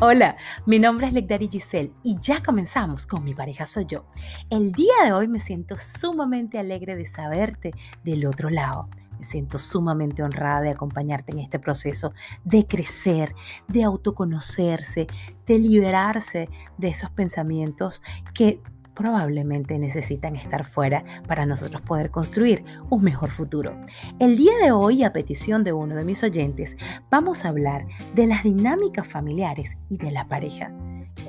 Hola, 0.00 0.36
mi 0.64 0.78
nombre 0.78 1.08
es 1.08 1.12
Legdari 1.12 1.48
Giselle 1.48 1.92
y 2.04 2.16
ya 2.20 2.40
comenzamos 2.40 3.04
con 3.04 3.24
Mi 3.24 3.34
pareja 3.34 3.66
soy 3.66 3.84
yo. 3.86 4.06
El 4.48 4.70
día 4.70 4.94
de 5.02 5.12
hoy 5.12 5.26
me 5.26 5.40
siento 5.40 5.76
sumamente 5.76 6.56
alegre 6.56 6.94
de 6.94 7.04
saberte 7.04 7.72
del 8.04 8.24
otro 8.26 8.48
lado. 8.48 8.88
Me 9.18 9.24
siento 9.24 9.58
sumamente 9.58 10.22
honrada 10.22 10.60
de 10.60 10.70
acompañarte 10.70 11.32
en 11.32 11.40
este 11.40 11.58
proceso 11.58 12.12
de 12.44 12.64
crecer, 12.64 13.34
de 13.66 13.82
autoconocerse, 13.82 15.08
de 15.44 15.58
liberarse 15.58 16.48
de 16.76 16.88
esos 16.90 17.10
pensamientos 17.10 18.00
que 18.34 18.62
probablemente 18.98 19.78
necesitan 19.78 20.34
estar 20.34 20.66
fuera 20.66 21.04
para 21.28 21.46
nosotros 21.46 21.80
poder 21.82 22.10
construir 22.10 22.64
un 22.90 23.04
mejor 23.04 23.30
futuro. 23.30 23.80
El 24.18 24.36
día 24.36 24.52
de 24.60 24.72
hoy, 24.72 25.04
a 25.04 25.12
petición 25.12 25.62
de 25.62 25.72
uno 25.72 25.94
de 25.94 26.04
mis 26.04 26.24
oyentes, 26.24 26.76
vamos 27.08 27.44
a 27.44 27.50
hablar 27.50 27.86
de 28.16 28.26
las 28.26 28.42
dinámicas 28.42 29.06
familiares 29.06 29.76
y 29.88 29.98
de 29.98 30.10
la 30.10 30.26
pareja. 30.26 30.72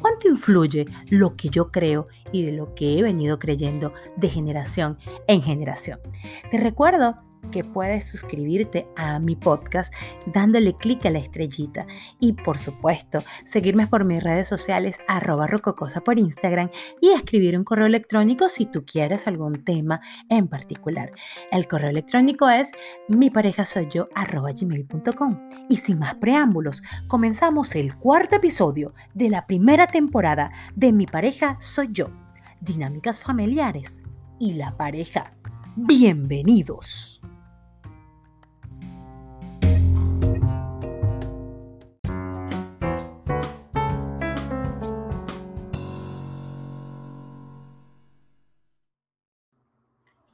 ¿Cuánto 0.02 0.28
influye 0.28 0.88
lo 1.10 1.36
que 1.36 1.50
yo 1.50 1.72
creo 1.72 2.08
y 2.32 2.44
de 2.44 2.54
lo 2.54 2.74
que 2.74 2.98
he 2.98 3.04
venido 3.04 3.38
creyendo 3.38 3.94
de 4.18 4.30
generación 4.30 4.98
en 5.28 5.44
generación? 5.44 6.00
Te 6.50 6.60
recuerdo 6.60 7.29
que 7.52 7.64
puedes 7.64 8.08
suscribirte 8.08 8.88
a 8.96 9.20
mi 9.20 9.36
podcast 9.36 9.94
dándole 10.28 10.76
clic 10.76 11.06
a 11.06 11.10
la 11.10 11.20
estrellita 11.20 11.88
y 12.20 12.34
por 12.34 12.58
supuesto 12.58 13.24
seguirme 13.48 13.88
por 13.88 14.06
mis 14.06 14.22
redes 14.22 14.48
sociales 14.48 15.00
arroba 15.08 15.48
rococosa 15.48 16.02
por 16.02 16.18
Instagram 16.18 16.70
y 17.02 17.10
escribir 17.10 17.58
un 17.58 17.64
correo 17.64 17.88
electrónico 17.88 18.50
si 18.50 18.66
tú 18.66 18.86
quieres 18.86 19.28
algún 19.28 19.64
tema 19.64 20.02
en 20.30 20.48
particular. 20.48 21.12
El 21.52 21.68
correo 21.68 21.90
electrónico 21.90 22.50
es 22.50 22.72
mi 23.08 23.30
pareja 23.30 23.66
soy 23.66 23.88
yo 23.90 24.10
arroba 24.16 24.52
gmail.com 24.52 25.50
y 25.70 25.78
sin 25.78 26.00
más 26.00 26.16
preámbulos 26.16 26.84
comenzamos 27.08 27.76
el 27.76 27.96
cuarto 27.96 28.36
episodio 28.36 28.94
de 29.14 29.30
la 29.30 29.48
primera 29.48 29.88
temporada 29.88 30.52
de 30.76 30.92
Mi 30.92 31.06
pareja 31.06 31.58
soy 31.60 31.90
yo, 31.92 32.10
dinámicas 32.62 33.20
familiares 33.20 34.02
y 34.40 34.54
la 34.54 34.76
pareja. 34.76 35.34
Bienvenidos. 35.76 37.22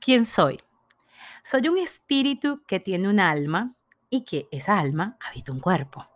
¿Quién 0.06 0.24
soy? 0.24 0.60
Soy 1.44 1.68
un 1.68 1.80
espíritu 1.80 2.62
que 2.68 2.80
tiene 2.80 3.10
un 3.10 3.20
alma 3.20 3.74
y 4.08 4.24
que 4.24 4.48
esa 4.52 4.78
alma 4.78 5.18
habita 5.20 5.52
un 5.52 5.60
cuerpo. 5.60 6.08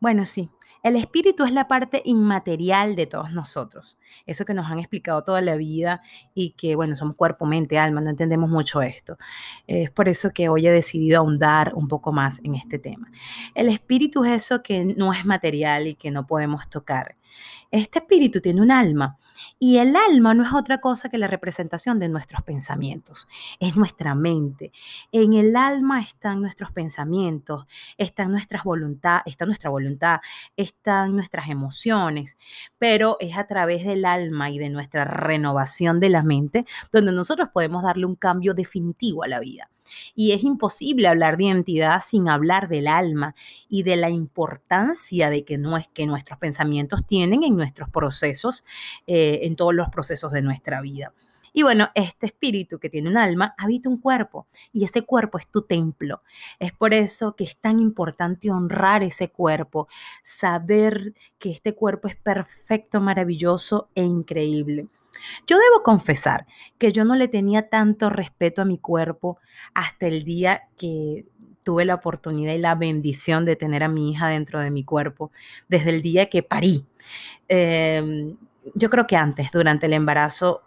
Bueno, 0.00 0.26
sí, 0.26 0.50
el 0.82 0.96
espíritu 0.96 1.44
es 1.44 1.52
la 1.52 1.68
parte 1.68 2.02
inmaterial 2.04 2.96
de 2.96 3.06
todos 3.06 3.32
nosotros. 3.32 3.98
Eso 4.26 4.44
que 4.44 4.54
nos 4.54 4.70
han 4.70 4.78
explicado 4.78 5.22
toda 5.22 5.40
la 5.40 5.56
vida 5.56 6.02
y 6.34 6.50
que, 6.50 6.74
bueno, 6.74 6.96
somos 6.96 7.16
cuerpo, 7.16 7.46
mente, 7.46 7.78
alma, 7.78 8.00
no 8.00 8.10
entendemos 8.10 8.48
mucho 8.50 8.80
esto. 8.80 9.18
Es 9.66 9.90
por 9.90 10.08
eso 10.08 10.30
que 10.30 10.48
hoy 10.48 10.66
he 10.66 10.70
decidido 10.70 11.18
ahondar 11.18 11.72
un 11.74 11.88
poco 11.88 12.12
más 12.12 12.40
en 12.44 12.54
este 12.54 12.78
tema. 12.78 13.10
El 13.54 13.68
espíritu 13.68 14.24
es 14.24 14.44
eso 14.44 14.62
que 14.62 14.84
no 14.84 15.12
es 15.12 15.24
material 15.26 15.86
y 15.86 15.94
que 15.94 16.10
no 16.10 16.26
podemos 16.26 16.68
tocar. 16.68 17.16
Este 17.70 18.00
espíritu 18.00 18.40
tiene 18.40 18.60
un 18.60 18.70
alma 18.70 19.18
y 19.58 19.78
el 19.78 19.94
alma 19.96 20.34
no 20.34 20.42
es 20.42 20.52
otra 20.52 20.78
cosa 20.78 21.08
que 21.08 21.18
la 21.18 21.26
representación 21.26 21.98
de 21.98 22.08
nuestros 22.08 22.42
pensamientos, 22.42 23.28
es 23.58 23.76
nuestra 23.76 24.14
mente. 24.14 24.72
En 25.12 25.34
el 25.34 25.56
alma 25.56 26.00
están 26.00 26.40
nuestros 26.40 26.72
pensamientos, 26.72 27.66
está 27.96 28.26
nuestra 28.26 28.62
voluntad, 28.62 29.20
está 29.26 29.46
nuestra 29.46 29.70
voluntad, 29.70 30.20
están 30.60 31.14
nuestras 31.14 31.48
emociones, 31.48 32.38
pero 32.78 33.16
es 33.20 33.36
a 33.36 33.46
través 33.46 33.84
del 33.84 34.04
alma 34.04 34.50
y 34.50 34.58
de 34.58 34.70
nuestra 34.70 35.04
renovación 35.04 36.00
de 36.00 36.10
la 36.10 36.22
mente 36.22 36.66
donde 36.92 37.12
nosotros 37.12 37.48
podemos 37.52 37.82
darle 37.82 38.06
un 38.06 38.16
cambio 38.16 38.54
definitivo 38.54 39.22
a 39.22 39.28
la 39.28 39.40
vida. 39.40 39.70
Y 40.14 40.32
es 40.32 40.44
imposible 40.44 41.08
hablar 41.08 41.36
de 41.36 41.44
identidad 41.44 42.00
sin 42.04 42.28
hablar 42.28 42.68
del 42.68 42.86
alma 42.86 43.34
y 43.68 43.82
de 43.82 43.96
la 43.96 44.10
importancia 44.10 45.30
de 45.30 45.44
que, 45.44 45.58
no 45.58 45.76
es 45.76 45.88
que 45.88 46.06
nuestros 46.06 46.38
pensamientos 46.38 47.06
tienen 47.06 47.42
en 47.42 47.56
nuestros 47.56 47.88
procesos, 47.90 48.64
eh, 49.06 49.40
en 49.42 49.56
todos 49.56 49.74
los 49.74 49.88
procesos 49.88 50.32
de 50.32 50.42
nuestra 50.42 50.80
vida. 50.80 51.12
Y 51.52 51.62
bueno, 51.62 51.88
este 51.94 52.26
espíritu 52.26 52.78
que 52.78 52.90
tiene 52.90 53.10
un 53.10 53.16
alma 53.16 53.54
habita 53.58 53.88
un 53.88 53.98
cuerpo 53.98 54.46
y 54.72 54.84
ese 54.84 55.02
cuerpo 55.02 55.38
es 55.38 55.46
tu 55.48 55.62
templo. 55.62 56.22
Es 56.58 56.72
por 56.72 56.94
eso 56.94 57.34
que 57.36 57.44
es 57.44 57.56
tan 57.56 57.78
importante 57.78 58.50
honrar 58.50 59.02
ese 59.02 59.30
cuerpo, 59.30 59.88
saber 60.24 61.14
que 61.38 61.50
este 61.50 61.74
cuerpo 61.74 62.08
es 62.08 62.16
perfecto, 62.16 63.00
maravilloso 63.00 63.90
e 63.94 64.02
increíble. 64.02 64.88
Yo 65.46 65.58
debo 65.58 65.82
confesar 65.82 66.46
que 66.78 66.92
yo 66.92 67.04
no 67.04 67.16
le 67.16 67.28
tenía 67.28 67.68
tanto 67.68 68.10
respeto 68.10 68.62
a 68.62 68.64
mi 68.64 68.78
cuerpo 68.78 69.38
hasta 69.74 70.06
el 70.06 70.24
día 70.24 70.68
que 70.76 71.26
tuve 71.64 71.84
la 71.84 71.94
oportunidad 71.94 72.54
y 72.54 72.58
la 72.58 72.74
bendición 72.74 73.44
de 73.44 73.56
tener 73.56 73.82
a 73.82 73.88
mi 73.88 74.10
hija 74.10 74.28
dentro 74.28 74.60
de 74.60 74.70
mi 74.70 74.84
cuerpo, 74.84 75.30
desde 75.68 75.90
el 75.90 76.02
día 76.02 76.30
que 76.30 76.42
parí. 76.42 76.86
Em, 77.48 78.36
yo 78.74 78.90
creo 78.90 79.06
que 79.06 79.16
antes, 79.16 79.50
durante 79.52 79.86
el 79.86 79.92
embarazo, 79.92 80.62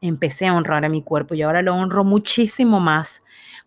empecé 0.00 0.46
a 0.46 0.54
honrar 0.54 0.84
a 0.84 0.88
mi 0.88 1.02
cuerpo 1.02 1.34
y 1.34 1.42
ahora 1.42 1.62
lo 1.62 1.74
honro 1.74 2.04
muchísimo 2.04 2.80
más 2.80 3.22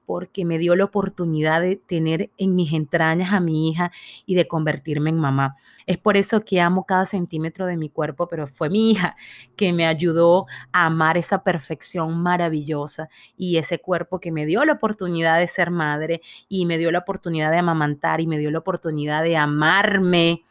porque 0.09 0.43
me 0.43 0.57
dio 0.57 0.75
la 0.75 0.85
oportunidad 0.85 1.61
de 1.61 1.75
tener 1.75 2.31
en 2.39 2.55
mis 2.55 2.73
entrañas 2.73 3.31
a 3.31 3.39
mi 3.39 3.69
hija 3.69 3.91
y 4.25 4.33
de 4.33 4.47
convertirme 4.47 5.11
en 5.11 5.19
mamá. 5.19 5.55
Es 5.85 5.99
por 5.99 6.17
eso 6.17 6.43
que 6.43 6.59
amo 6.59 6.87
cada 6.87 7.05
centímetro 7.05 7.67
de 7.67 7.77
mi 7.77 7.89
cuerpo, 7.89 8.27
pero 8.27 8.47
fue 8.47 8.71
mi 8.71 8.89
hija 8.89 9.15
que 9.55 9.71
me 9.71 9.85
ayudó 9.85 10.47
a 10.71 10.87
amar 10.87 11.15
esa 11.17 11.43
perfección 11.43 12.17
maravillosa 12.23 13.09
y 13.37 13.57
ese 13.57 13.77
cuerpo 13.77 14.19
que 14.19 14.31
me 14.31 14.47
dio 14.47 14.65
la 14.65 14.73
oportunidad 14.73 15.37
de 15.37 15.47
ser 15.47 15.69
madre 15.69 16.21
y 16.47 16.65
me 16.65 16.79
dio 16.79 16.91
la 16.91 16.99
oportunidad 16.99 17.51
de 17.51 17.59
amamantar 17.59 18.19
y 18.19 18.25
me 18.25 18.39
dio 18.39 18.49
la 18.49 18.57
oportunidad 18.57 19.21
de 19.21 19.37
amarme 19.37 20.43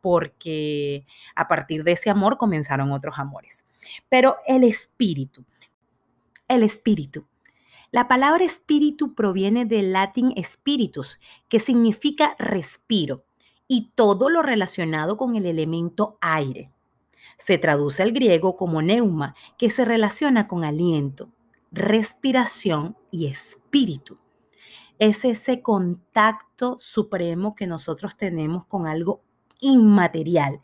porque 0.00 1.06
a 1.34 1.48
partir 1.48 1.84
de 1.84 1.92
ese 1.92 2.10
amor 2.10 2.36
comenzaron 2.36 2.92
otros 2.92 3.18
amores. 3.18 3.66
Pero 4.08 4.36
el 4.46 4.64
espíritu, 4.64 5.44
el 6.48 6.62
espíritu 6.62 7.26
la 7.92 8.06
palabra 8.06 8.44
espíritu 8.44 9.16
proviene 9.16 9.64
del 9.64 9.92
latín 9.92 10.32
spiritus, 10.44 11.18
que 11.48 11.58
significa 11.58 12.36
respiro, 12.38 13.24
y 13.66 13.90
todo 13.96 14.30
lo 14.30 14.42
relacionado 14.42 15.16
con 15.16 15.34
el 15.34 15.44
elemento 15.44 16.16
aire. 16.20 16.72
Se 17.36 17.58
traduce 17.58 18.04
al 18.04 18.12
griego 18.12 18.54
como 18.54 18.80
neuma, 18.80 19.34
que 19.58 19.70
se 19.70 19.84
relaciona 19.84 20.46
con 20.46 20.62
aliento, 20.62 21.30
respiración 21.72 22.96
y 23.10 23.26
espíritu. 23.26 24.18
Es 25.00 25.24
ese 25.24 25.60
contacto 25.60 26.76
supremo 26.78 27.56
que 27.56 27.66
nosotros 27.66 28.16
tenemos 28.16 28.66
con 28.66 28.86
algo 28.86 29.24
inmaterial 29.60 30.60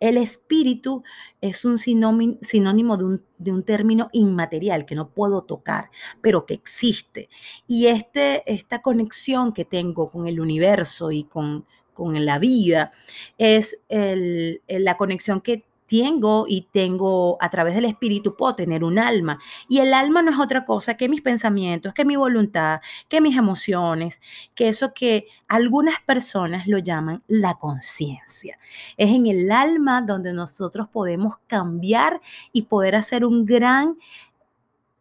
el 0.00 0.16
espíritu 0.16 1.04
es 1.42 1.66
un 1.66 1.76
sinónimo 1.76 2.96
de 2.96 3.50
un, 3.52 3.62
término 3.64 4.08
inmaterial 4.12 4.86
que 4.86 4.94
no 4.94 5.10
puedo 5.10 5.42
tocar, 5.42 5.90
pero 6.22 6.46
que 6.46 6.54
existe. 6.54 7.28
Y 7.66 7.86
este, 7.86 8.42
esta 8.50 8.80
conexión 8.80 9.52
que 9.52 9.66
tengo 9.66 10.08
con 10.10 10.26
el 10.26 10.40
universo 10.40 11.12
y 11.12 11.24
con, 11.24 11.66
con 11.92 12.24
la 12.24 12.38
vida 12.38 12.92
es 13.36 13.84
la 13.90 14.96
conexión 14.96 15.42
que 15.42 15.66
tengo 15.90 16.46
y 16.48 16.68
tengo 16.70 17.36
a 17.40 17.50
través 17.50 17.74
del 17.74 17.84
espíritu, 17.84 18.36
puedo 18.36 18.54
tener 18.54 18.84
un 18.84 18.96
alma. 18.96 19.40
Y 19.68 19.80
el 19.80 19.92
alma 19.92 20.22
no 20.22 20.30
es 20.30 20.38
otra 20.38 20.64
cosa 20.64 20.96
que 20.96 21.08
mis 21.08 21.20
pensamientos, 21.20 21.92
que 21.92 22.04
mi 22.04 22.14
voluntad, 22.14 22.80
que 23.08 23.20
mis 23.20 23.36
emociones, 23.36 24.20
que 24.54 24.68
eso 24.68 24.94
que 24.94 25.26
algunas 25.48 26.00
personas 26.00 26.68
lo 26.68 26.78
llaman 26.78 27.24
la 27.26 27.54
conciencia. 27.54 28.56
Es 28.96 29.10
en 29.10 29.26
el 29.26 29.50
alma 29.50 30.00
donde 30.00 30.32
nosotros 30.32 30.88
podemos 30.88 31.38
cambiar 31.48 32.20
y 32.52 32.62
poder 32.62 32.94
hacer 32.94 33.24
un 33.24 33.44
gran 33.44 33.98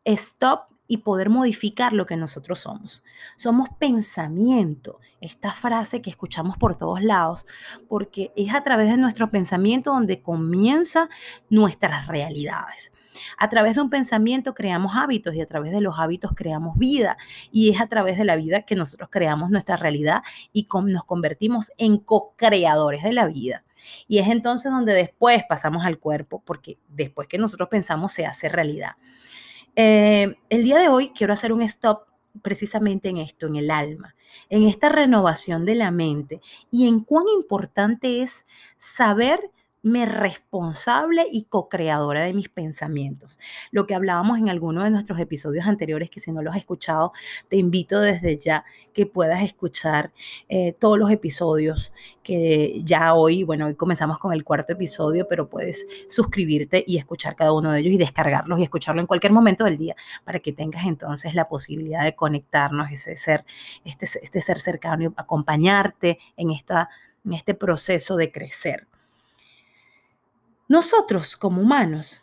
stop 0.05 0.69
y 0.91 0.97
poder 0.97 1.29
modificar 1.29 1.93
lo 1.93 2.07
que 2.07 2.17
nosotros 2.17 2.61
somos. 2.61 3.03
Somos 3.37 3.69
pensamiento, 3.77 4.99
esta 5.21 5.53
frase 5.53 6.01
que 6.01 6.09
escuchamos 6.09 6.57
por 6.57 6.75
todos 6.75 7.03
lados, 7.03 7.45
porque 7.87 8.33
es 8.35 8.55
a 8.55 8.63
través 8.63 8.89
de 8.89 8.97
nuestro 8.97 9.29
pensamiento 9.29 9.91
donde 9.91 10.23
comienza 10.23 11.07
nuestras 11.47 12.07
realidades. 12.07 12.91
A 13.37 13.49
través 13.49 13.75
de 13.75 13.81
un 13.81 13.91
pensamiento 13.91 14.55
creamos 14.55 14.93
hábitos 14.95 15.35
y 15.35 15.41
a 15.41 15.45
través 15.45 15.71
de 15.71 15.79
los 15.79 15.99
hábitos 15.99 16.31
creamos 16.35 16.75
vida 16.79 17.17
y 17.51 17.69
es 17.69 17.79
a 17.79 17.87
través 17.87 18.17
de 18.17 18.25
la 18.25 18.35
vida 18.35 18.63
que 18.63 18.75
nosotros 18.75 19.09
creamos 19.11 19.51
nuestra 19.51 19.77
realidad 19.77 20.23
y 20.51 20.67
nos 20.85 21.03
convertimos 21.03 21.71
en 21.77 21.97
co-creadores 21.97 23.03
de 23.03 23.13
la 23.13 23.27
vida. 23.27 23.63
Y 24.07 24.17
es 24.17 24.27
entonces 24.27 24.71
donde 24.71 24.93
después 24.93 25.43
pasamos 25.47 25.85
al 25.85 25.99
cuerpo, 25.99 26.41
porque 26.43 26.79
después 26.87 27.27
que 27.27 27.37
nosotros 27.37 27.69
pensamos 27.69 28.11
se 28.11 28.25
hace 28.25 28.49
realidad. 28.49 28.93
Eh, 29.81 30.35
el 30.49 30.65
día 30.65 30.77
de 30.77 30.89
hoy 30.89 31.11
quiero 31.15 31.31
hacer 31.31 31.53
un 31.53 31.61
stop 31.61 32.01
precisamente 32.41 33.07
en 33.07 33.15
esto, 33.15 33.47
en 33.47 33.55
el 33.55 33.71
alma, 33.71 34.13
en 34.49 34.63
esta 34.63 34.89
renovación 34.89 35.63
de 35.63 35.75
la 35.75 35.89
mente 35.89 36.41
y 36.69 36.89
en 36.89 36.99
cuán 36.99 37.23
importante 37.33 38.21
es 38.21 38.45
saber 38.77 39.39
responsable 39.93 41.25
y 41.31 41.45
co-creadora 41.45 42.23
de 42.23 42.33
mis 42.33 42.49
pensamientos. 42.49 43.39
Lo 43.71 43.87
que 43.87 43.95
hablábamos 43.95 44.37
en 44.37 44.49
alguno 44.49 44.83
de 44.83 44.89
nuestros 44.89 45.19
episodios 45.19 45.65
anteriores, 45.65 46.09
que 46.09 46.19
si 46.19 46.31
no 46.31 46.41
los 46.41 46.53
has 46.53 46.59
escuchado, 46.59 47.11
te 47.47 47.57
invito 47.57 47.99
desde 47.99 48.37
ya 48.37 48.65
que 48.93 49.05
puedas 49.05 49.41
escuchar 49.43 50.11
eh, 50.49 50.73
todos 50.73 50.99
los 50.99 51.11
episodios 51.11 51.93
que 52.23 52.81
ya 52.83 53.13
hoy, 53.13 53.43
bueno, 53.43 53.67
hoy 53.67 53.75
comenzamos 53.75 54.19
con 54.19 54.33
el 54.33 54.43
cuarto 54.43 54.73
episodio, 54.73 55.27
pero 55.27 55.49
puedes 55.49 55.87
suscribirte 56.07 56.83
y 56.85 56.97
escuchar 56.97 57.35
cada 57.35 57.53
uno 57.53 57.71
de 57.71 57.79
ellos 57.79 57.93
y 57.93 57.97
descargarlos 57.97 58.59
y 58.59 58.63
escucharlo 58.63 59.01
en 59.01 59.07
cualquier 59.07 59.31
momento 59.31 59.63
del 59.63 59.77
día 59.77 59.95
para 60.25 60.39
que 60.39 60.51
tengas 60.51 60.85
entonces 60.85 61.33
la 61.33 61.47
posibilidad 61.47 62.03
de 62.03 62.15
conectarnos, 62.15 62.91
ese 62.91 63.17
ser, 63.17 63.45
este, 63.85 64.05
este 64.05 64.41
ser 64.41 64.59
cercano 64.59 65.03
y 65.03 65.07
acompañarte 65.15 66.19
en, 66.35 66.51
esta, 66.51 66.89
en 67.25 67.33
este 67.33 67.53
proceso 67.53 68.15
de 68.15 68.31
crecer. 68.31 68.88
Nosotros 70.69 71.35
como 71.35 71.63
humanos, 71.63 72.21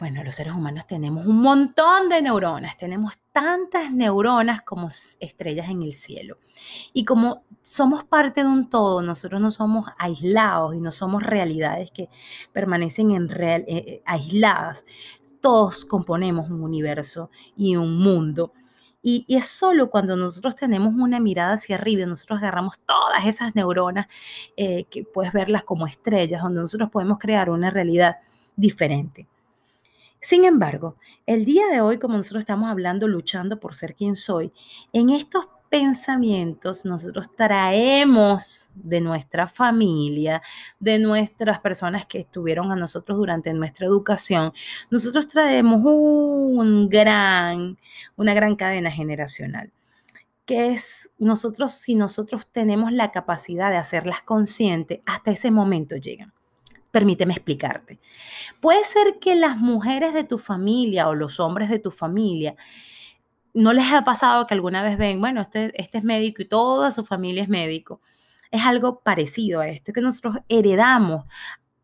bueno, 0.00 0.24
los 0.24 0.34
seres 0.34 0.52
humanos 0.52 0.84
tenemos 0.88 1.26
un 1.26 1.40
montón 1.40 2.08
de 2.08 2.20
neuronas, 2.20 2.76
tenemos 2.76 3.14
tantas 3.30 3.92
neuronas 3.92 4.62
como 4.62 4.88
estrellas 5.20 5.68
en 5.68 5.82
el 5.82 5.92
cielo. 5.92 6.38
Y 6.92 7.04
como 7.04 7.44
somos 7.60 8.02
parte 8.02 8.42
de 8.42 8.48
un 8.48 8.68
todo, 8.68 9.00
nosotros 9.00 9.40
no 9.40 9.52
somos 9.52 9.86
aislados 9.96 10.74
y 10.74 10.80
no 10.80 10.90
somos 10.90 11.22
realidades 11.22 11.92
que 11.92 12.08
permanecen 12.52 13.12
en 13.12 13.28
real, 13.28 13.64
eh, 13.68 13.84
eh, 13.86 14.02
aisladas. 14.06 14.84
Todos 15.40 15.84
componemos 15.84 16.50
un 16.50 16.64
universo 16.64 17.30
y 17.56 17.76
un 17.76 18.02
mundo. 18.02 18.54
Y, 19.02 19.24
es 19.28 19.46
solo 19.46 19.90
cuando 19.90 20.16
nosotros 20.16 20.54
tenemos 20.54 20.94
una 20.94 21.20
mirada 21.20 21.54
hacia 21.54 21.76
arriba, 21.76 22.04
nosotros 22.06 22.40
agarramos 22.40 22.78
todas 22.86 23.24
esas 23.26 23.54
neuronas, 23.54 24.06
eh, 24.56 24.84
que 24.90 25.04
puedes 25.04 25.32
verlas 25.32 25.64
como 25.64 25.86
estrellas, 25.86 26.42
donde 26.42 26.60
nosotros 26.60 26.90
podemos 26.90 27.18
crear 27.18 27.50
una 27.50 27.70
realidad 27.70 28.16
diferente. 28.56 29.26
Sin 30.22 30.44
embargo, 30.44 30.96
el 31.24 31.46
día 31.46 31.66
de 31.68 31.80
hoy, 31.80 31.98
como 31.98 32.16
nosotros 32.18 32.42
estamos 32.42 32.68
hablando, 32.70 33.08
luchando 33.08 33.58
por 33.58 33.74
ser 33.74 33.94
quien 33.94 34.16
soy, 34.16 34.52
en 34.92 35.10
estos 35.10 35.48
pensamientos 35.70 36.84
nosotros 36.84 37.28
traemos 37.34 38.70
de 38.74 39.00
nuestra 39.00 39.46
familia, 39.46 40.42
de 40.80 40.98
nuestras 40.98 41.60
personas 41.60 42.04
que 42.06 42.18
estuvieron 42.18 42.72
a 42.72 42.76
nosotros 42.76 43.16
durante 43.16 43.54
nuestra 43.54 43.86
educación, 43.86 44.52
nosotros 44.90 45.28
traemos 45.28 45.80
un 45.84 46.88
gran, 46.88 47.78
una 48.16 48.34
gran 48.34 48.56
cadena 48.56 48.90
generacional 48.90 49.72
que 50.44 50.72
es 50.72 51.08
nosotros, 51.16 51.74
si 51.74 51.94
nosotros 51.94 52.44
tenemos 52.50 52.90
la 52.90 53.12
capacidad 53.12 53.70
de 53.70 53.76
hacerlas 53.76 54.20
conscientes, 54.22 54.98
hasta 55.06 55.30
ese 55.30 55.52
momento 55.52 55.94
llegan. 55.94 56.32
Permíteme 56.90 57.34
explicarte. 57.34 58.00
Puede 58.60 58.82
ser 58.82 59.20
que 59.20 59.36
las 59.36 59.58
mujeres 59.58 60.12
de 60.12 60.24
tu 60.24 60.38
familia 60.38 61.06
o 61.06 61.14
los 61.14 61.38
hombres 61.38 61.68
de 61.68 61.78
tu 61.78 61.92
familia 61.92 62.56
¿No 63.54 63.72
les 63.72 63.92
ha 63.92 64.04
pasado 64.04 64.46
que 64.46 64.54
alguna 64.54 64.82
vez 64.82 64.96
ven, 64.96 65.20
bueno, 65.20 65.40
este, 65.40 65.72
este 65.80 65.98
es 65.98 66.04
médico 66.04 66.42
y 66.42 66.48
toda 66.48 66.92
su 66.92 67.04
familia 67.04 67.42
es 67.42 67.48
médico? 67.48 68.00
Es 68.50 68.62
algo 68.64 69.00
parecido 69.00 69.60
a 69.60 69.68
esto 69.68 69.92
que 69.92 70.00
nosotros 70.00 70.36
heredamos 70.48 71.24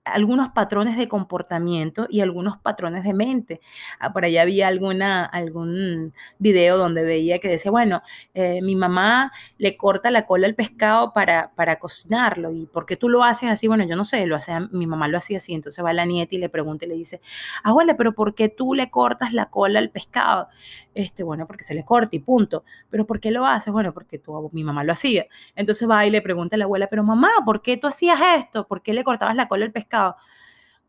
algunos 0.06 0.50
patrones 0.50 0.96
de 0.96 1.08
comportamiento 1.08 2.06
y 2.08 2.20
algunos 2.20 2.58
patrones 2.58 3.04
de 3.04 3.12
mente. 3.12 3.60
Ah, 3.98 4.12
por 4.12 4.24
allá 4.24 4.42
había 4.42 4.68
alguna, 4.68 5.24
algún 5.24 6.14
video 6.38 6.78
donde 6.78 7.04
veía 7.04 7.38
que 7.40 7.48
decía, 7.48 7.70
bueno, 7.70 8.02
eh, 8.34 8.62
mi 8.62 8.76
mamá 8.76 9.32
le 9.58 9.76
corta 9.76 10.10
la 10.10 10.26
cola 10.26 10.46
al 10.46 10.54
pescado 10.54 11.12
para, 11.12 11.52
para 11.54 11.78
cocinarlo. 11.78 12.52
¿Y 12.52 12.66
por 12.66 12.86
qué 12.86 12.96
tú 12.96 13.08
lo 13.08 13.24
haces 13.24 13.50
así? 13.50 13.66
Bueno, 13.68 13.84
yo 13.84 13.96
no 13.96 14.04
sé, 14.04 14.26
lo 14.26 14.36
hace, 14.36 14.52
mi 14.70 14.86
mamá 14.86 15.08
lo 15.08 15.18
hacía 15.18 15.38
así. 15.38 15.54
Entonces 15.54 15.84
va 15.84 15.92
la 15.92 16.04
nieta 16.04 16.34
y 16.34 16.38
le 16.38 16.48
pregunta 16.48 16.84
y 16.84 16.88
le 16.88 16.94
dice, 16.94 17.20
abuela, 17.62 17.96
pero 17.96 18.14
¿por 18.14 18.34
qué 18.34 18.48
tú 18.48 18.74
le 18.74 18.90
cortas 18.90 19.32
la 19.32 19.50
cola 19.50 19.78
al 19.80 19.90
pescado? 19.90 20.48
Este, 20.96 21.22
bueno, 21.22 21.46
porque 21.46 21.62
se 21.62 21.74
le 21.74 21.84
corta 21.84 22.16
y 22.16 22.20
punto. 22.20 22.64
Pero 22.88 23.06
¿por 23.06 23.20
qué 23.20 23.30
lo 23.30 23.44
haces? 23.44 23.70
Bueno, 23.70 23.92
porque 23.92 24.18
tú, 24.18 24.48
mi 24.54 24.64
mamá 24.64 24.82
lo 24.82 24.94
hacía. 24.94 25.26
Entonces 25.54 25.88
va 25.88 26.06
y 26.06 26.10
le 26.10 26.22
pregunta 26.22 26.56
a 26.56 26.58
la 26.58 26.64
abuela, 26.64 26.86
pero 26.88 27.04
mamá, 27.04 27.28
¿por 27.44 27.60
qué 27.60 27.76
tú 27.76 27.86
hacías 27.86 28.18
esto? 28.38 28.66
¿Por 28.66 28.80
qué 28.80 28.94
le 28.94 29.04
cortabas 29.04 29.36
la 29.36 29.46
cola 29.46 29.66
al 29.66 29.72
pescado? 29.72 30.16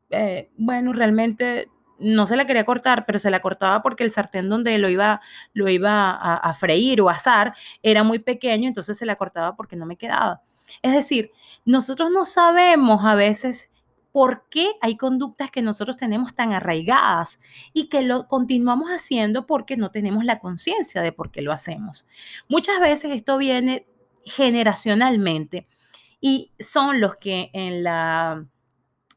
Eh, 0.09 0.49
bueno, 0.57 0.93
realmente 0.93 1.69
no 1.99 2.25
se 2.25 2.37
la 2.37 2.45
quería 2.45 2.63
cortar, 2.63 3.05
pero 3.05 3.19
se 3.19 3.29
la 3.29 3.41
cortaba 3.41 3.81
porque 3.81 4.05
el 4.05 4.11
sartén 4.11 4.47
donde 4.47 4.77
lo 4.77 4.87
iba, 4.87 5.19
lo 5.53 5.67
iba 5.67 6.11
a, 6.11 6.53
freír 6.53 7.01
o 7.01 7.09
asar 7.09 7.53
era 7.83 8.03
muy 8.03 8.19
pequeño, 8.19 8.69
entonces 8.69 8.97
se 8.97 9.05
la 9.05 9.17
cortaba 9.17 9.57
porque 9.57 9.75
no 9.75 9.85
me 9.85 9.97
quedaba. 9.97 10.41
Es 10.81 10.93
decir, 10.93 11.31
nosotros 11.65 12.11
no 12.11 12.23
sabemos 12.23 13.03
a 13.03 13.15
veces 13.15 13.73
por 14.11 14.45
qué 14.49 14.71
hay 14.81 14.97
conductas 14.97 15.51
que 15.51 15.61
nosotros 15.61 15.97
tenemos 15.97 16.33
tan 16.33 16.53
arraigadas 16.53 17.39
y 17.73 17.89
que 17.89 18.01
lo 18.01 18.27
continuamos 18.27 18.89
haciendo 18.89 19.45
porque 19.45 19.77
no 19.77 19.91
tenemos 19.91 20.25
la 20.25 20.39
conciencia 20.39 21.01
de 21.01 21.11
por 21.11 21.31
qué 21.31 21.41
lo 21.41 21.51
hacemos. 21.51 22.07
Muchas 22.47 22.79
veces 22.79 23.11
esto 23.11 23.37
viene 23.37 23.85
generacionalmente 24.25 25.67
y 26.19 26.51
son 26.59 26.99
los 26.99 27.15
que 27.15 27.49
en 27.53 27.83
la 27.83 28.45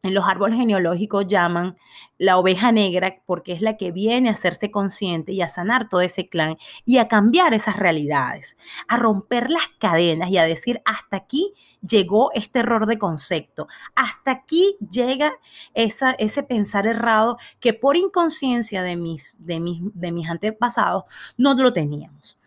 en 0.03 0.15
los 0.15 0.27
árboles 0.27 0.59
genealógicos 0.59 1.27
llaman 1.27 1.77
la 2.17 2.39
oveja 2.39 2.73
negra 2.73 3.17
porque 3.27 3.53
es 3.53 3.61
la 3.61 3.77
que 3.77 3.93
viene 3.93 4.29
a 4.29 4.33
hacerse 4.33 4.71
consciente 4.71 5.33
y 5.33 5.43
a 5.43 5.49
sanar 5.49 5.89
todo 5.89 6.01
ese 6.01 6.29
clan 6.29 6.57
y 6.87 6.99
a 6.99 7.09
cambiar 7.09 7.53
esas 7.53 7.77
realidades, 7.77 8.57
a 8.89 8.97
romper 8.97 9.51
las 9.51 9.69
cadenas 9.79 10.31
y 10.31 10.39
a 10.39 10.45
decir 10.45 10.81
hasta 10.85 11.19
aquí 11.19 11.53
llegó 11.87 12.31
este 12.35 12.61
error 12.61 12.87
de 12.87 12.99
concepto, 12.99 13.67
hasta 13.95 14.31
aquí 14.31 14.77
llega 14.91 15.33
esa, 15.75 16.13
ese 16.13 16.43
pensar 16.43 16.87
errado 16.87 17.37
que 17.59 17.75
por 17.75 17.97
inconsciencia 17.97 18.83
de 18.83 18.97
mis, 18.97 19.37
de 19.39 19.61
mis, 19.61 19.81
de 19.95 20.13
mis 20.13 20.29
antepasados 20.31 21.05
no 21.37 21.55
lo 21.55 21.73
teníamos. 21.73 22.39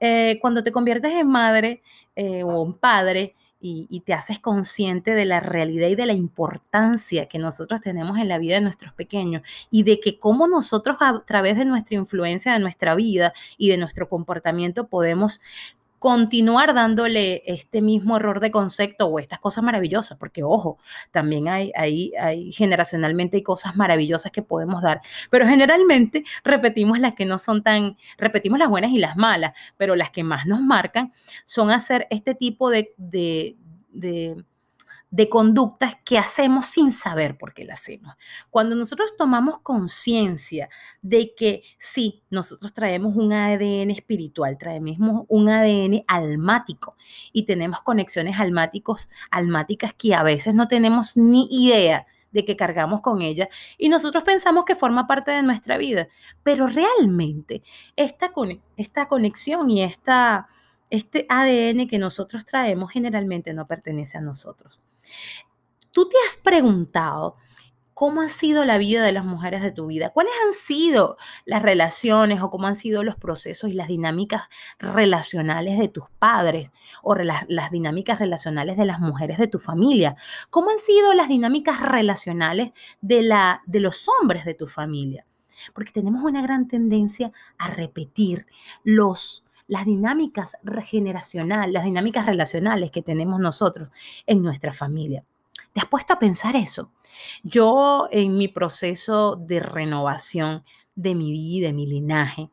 Eh, 0.00 0.38
cuando 0.40 0.62
te 0.62 0.72
conviertes 0.72 1.12
en 1.12 1.28
madre 1.28 1.82
eh, 2.16 2.42
o 2.44 2.64
en 2.64 2.74
padre, 2.74 3.34
y, 3.66 4.00
te 4.00 4.12
haces 4.12 4.38
consciente 4.38 5.14
de 5.14 5.24
la 5.24 5.40
realidad 5.40 5.88
y 5.88 5.94
de 5.94 6.04
la 6.04 6.12
importancia 6.12 7.28
que 7.28 7.38
nosotros 7.38 7.80
tenemos 7.80 8.18
en 8.18 8.28
la 8.28 8.36
vida 8.36 8.56
de 8.56 8.60
nuestros 8.60 8.92
pequeños 8.92 9.40
y 9.70 9.84
de 9.84 10.00
que 10.00 10.18
cómo 10.18 10.46
nosotros 10.46 10.98
a 11.00 11.24
través 11.24 11.56
de 11.56 11.64
nuestra 11.64 11.96
influencia, 11.96 12.52
de 12.52 12.58
nuestra 12.58 12.94
vida 12.94 13.32
y 13.56 13.70
de 13.70 13.78
nuestro 13.78 14.10
comportamiento 14.10 14.88
podemos 14.88 15.40
continuar 16.04 16.74
dándole 16.74 17.42
este 17.46 17.80
mismo 17.80 18.18
error 18.18 18.38
de 18.38 18.50
concepto 18.50 19.06
o 19.06 19.18
estas 19.18 19.38
cosas 19.38 19.64
maravillosas, 19.64 20.18
porque 20.18 20.42
ojo, 20.42 20.76
también 21.10 21.48
hay, 21.48 21.72
hay, 21.74 22.52
generacionalmente 22.52 23.38
hay 23.38 23.42
cosas 23.42 23.74
maravillosas 23.74 24.30
que 24.30 24.42
podemos 24.42 24.82
dar, 24.82 25.00
pero 25.30 25.46
generalmente 25.46 26.22
repetimos 26.44 26.98
las 27.00 27.14
que 27.14 27.24
no 27.24 27.38
son 27.38 27.62
tan, 27.62 27.96
repetimos 28.18 28.58
las 28.58 28.68
buenas 28.68 28.90
y 28.90 28.98
las 28.98 29.16
malas, 29.16 29.54
pero 29.78 29.96
las 29.96 30.10
que 30.10 30.24
más 30.24 30.44
nos 30.44 30.60
marcan 30.60 31.10
son 31.46 31.70
hacer 31.70 32.06
este 32.10 32.34
tipo 32.34 32.68
de, 32.68 32.92
de, 32.98 33.56
de 33.88 34.44
de 35.14 35.28
conductas 35.28 35.96
que 36.04 36.18
hacemos 36.18 36.66
sin 36.66 36.90
saber 36.90 37.38
por 37.38 37.54
qué 37.54 37.64
las 37.64 37.82
hacemos. 37.82 38.16
Cuando 38.50 38.74
nosotros 38.74 39.12
tomamos 39.16 39.60
conciencia 39.60 40.68
de 41.02 41.36
que 41.36 41.62
sí, 41.78 42.24
nosotros 42.30 42.72
traemos 42.72 43.14
un 43.14 43.32
ADN 43.32 43.92
espiritual, 43.92 44.58
traemos 44.58 44.96
un 45.28 45.48
ADN 45.48 46.02
almático 46.08 46.96
y 47.32 47.44
tenemos 47.44 47.80
conexiones 47.82 48.38
almáticas 48.40 49.94
que 49.96 50.16
a 50.16 50.24
veces 50.24 50.52
no 50.52 50.66
tenemos 50.66 51.16
ni 51.16 51.46
idea 51.48 52.08
de 52.32 52.44
que 52.44 52.56
cargamos 52.56 53.00
con 53.00 53.22
ella 53.22 53.48
y 53.78 53.90
nosotros 53.90 54.24
pensamos 54.24 54.64
que 54.64 54.74
forma 54.74 55.06
parte 55.06 55.30
de 55.30 55.44
nuestra 55.44 55.78
vida, 55.78 56.08
pero 56.42 56.66
realmente 56.66 57.62
esta, 57.94 58.32
esta 58.76 59.06
conexión 59.06 59.70
y 59.70 59.84
esta, 59.84 60.48
este 60.94 61.26
ADN 61.28 61.86
que 61.88 61.98
nosotros 61.98 62.44
traemos 62.44 62.90
generalmente 62.90 63.52
no 63.52 63.66
pertenece 63.66 64.18
a 64.18 64.20
nosotros. 64.20 64.80
¿Tú 65.90 66.08
te 66.08 66.16
has 66.26 66.36
preguntado 66.36 67.36
cómo 67.94 68.20
ha 68.20 68.28
sido 68.28 68.64
la 68.64 68.78
vida 68.78 69.04
de 69.04 69.12
las 69.12 69.24
mujeres 69.24 69.62
de 69.62 69.70
tu 69.70 69.86
vida? 69.86 70.10
¿Cuáles 70.10 70.32
han 70.44 70.52
sido 70.52 71.16
las 71.44 71.62
relaciones 71.62 72.42
o 72.42 72.50
cómo 72.50 72.66
han 72.66 72.74
sido 72.74 73.04
los 73.04 73.16
procesos 73.16 73.70
y 73.70 73.74
las 73.74 73.88
dinámicas 73.88 74.48
relacionales 74.78 75.78
de 75.78 75.88
tus 75.88 76.04
padres 76.18 76.70
o 77.02 77.14
las, 77.14 77.46
dinámicas 77.70 78.18
relacionales 78.18 78.76
de 78.76 78.84
las 78.84 78.98
mujeres 78.98 79.38
de 79.38 79.46
tu 79.46 79.58
familia? 79.58 80.16
¿Cómo 80.50 80.70
han 80.70 80.78
sido 80.78 81.14
las 81.14 81.28
dinámicas 81.28 81.80
relacionales 81.80 82.72
de, 83.00 83.22
la, 83.22 83.62
de 83.66 83.80
los 83.80 84.08
hombres 84.08 84.44
de 84.44 84.54
tu 84.54 84.66
familia? 84.66 85.26
Porque 85.72 85.92
tenemos 85.92 86.22
una 86.24 86.42
gran 86.42 86.66
tendencia 86.66 87.32
a 87.58 87.70
repetir 87.70 88.46
los 88.82 89.43
las 89.66 89.84
dinámicas 89.84 90.56
regeneracionales, 90.62 91.72
las 91.72 91.84
dinámicas 91.84 92.26
relacionales 92.26 92.90
que 92.90 93.02
tenemos 93.02 93.40
nosotros 93.40 93.90
en 94.26 94.42
nuestra 94.42 94.72
familia. 94.72 95.24
¿Te 95.72 95.80
has 95.80 95.86
puesto 95.86 96.12
a 96.12 96.18
pensar 96.18 96.56
eso? 96.56 96.90
Yo 97.42 98.08
en 98.10 98.36
mi 98.36 98.48
proceso 98.48 99.36
de 99.36 99.60
renovación 99.60 100.64
de 100.94 101.14
mi 101.14 101.32
vida, 101.32 101.68
de 101.68 101.72
mi 101.72 101.86
linaje, 101.86 102.50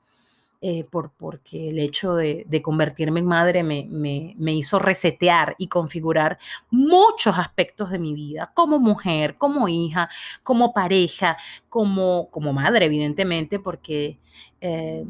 eh, 0.63 0.83
por, 0.83 1.11
porque 1.11 1.69
el 1.69 1.79
hecho 1.79 2.13
de, 2.13 2.61
convertirme 2.61 3.19
en 3.19 3.25
madre 3.25 3.63
me, 3.63 3.87
me, 3.89 4.53
hizo 4.53 4.77
resetear 4.77 5.55
y 5.57 5.67
configurar 5.67 6.37
muchos 6.69 7.35
aspectos 7.39 7.89
de 7.89 7.97
mi 7.97 8.13
vida, 8.13 8.51
como 8.53 8.77
mujer, 8.77 9.37
como 9.39 9.67
hija, 9.67 10.07
como 10.43 10.71
pareja, 10.71 11.35
como, 11.67 12.29
como 12.29 12.53
madre, 12.53 12.85
evidentemente, 12.85 13.59
porque... 13.59 14.19
Eh, 14.61 15.05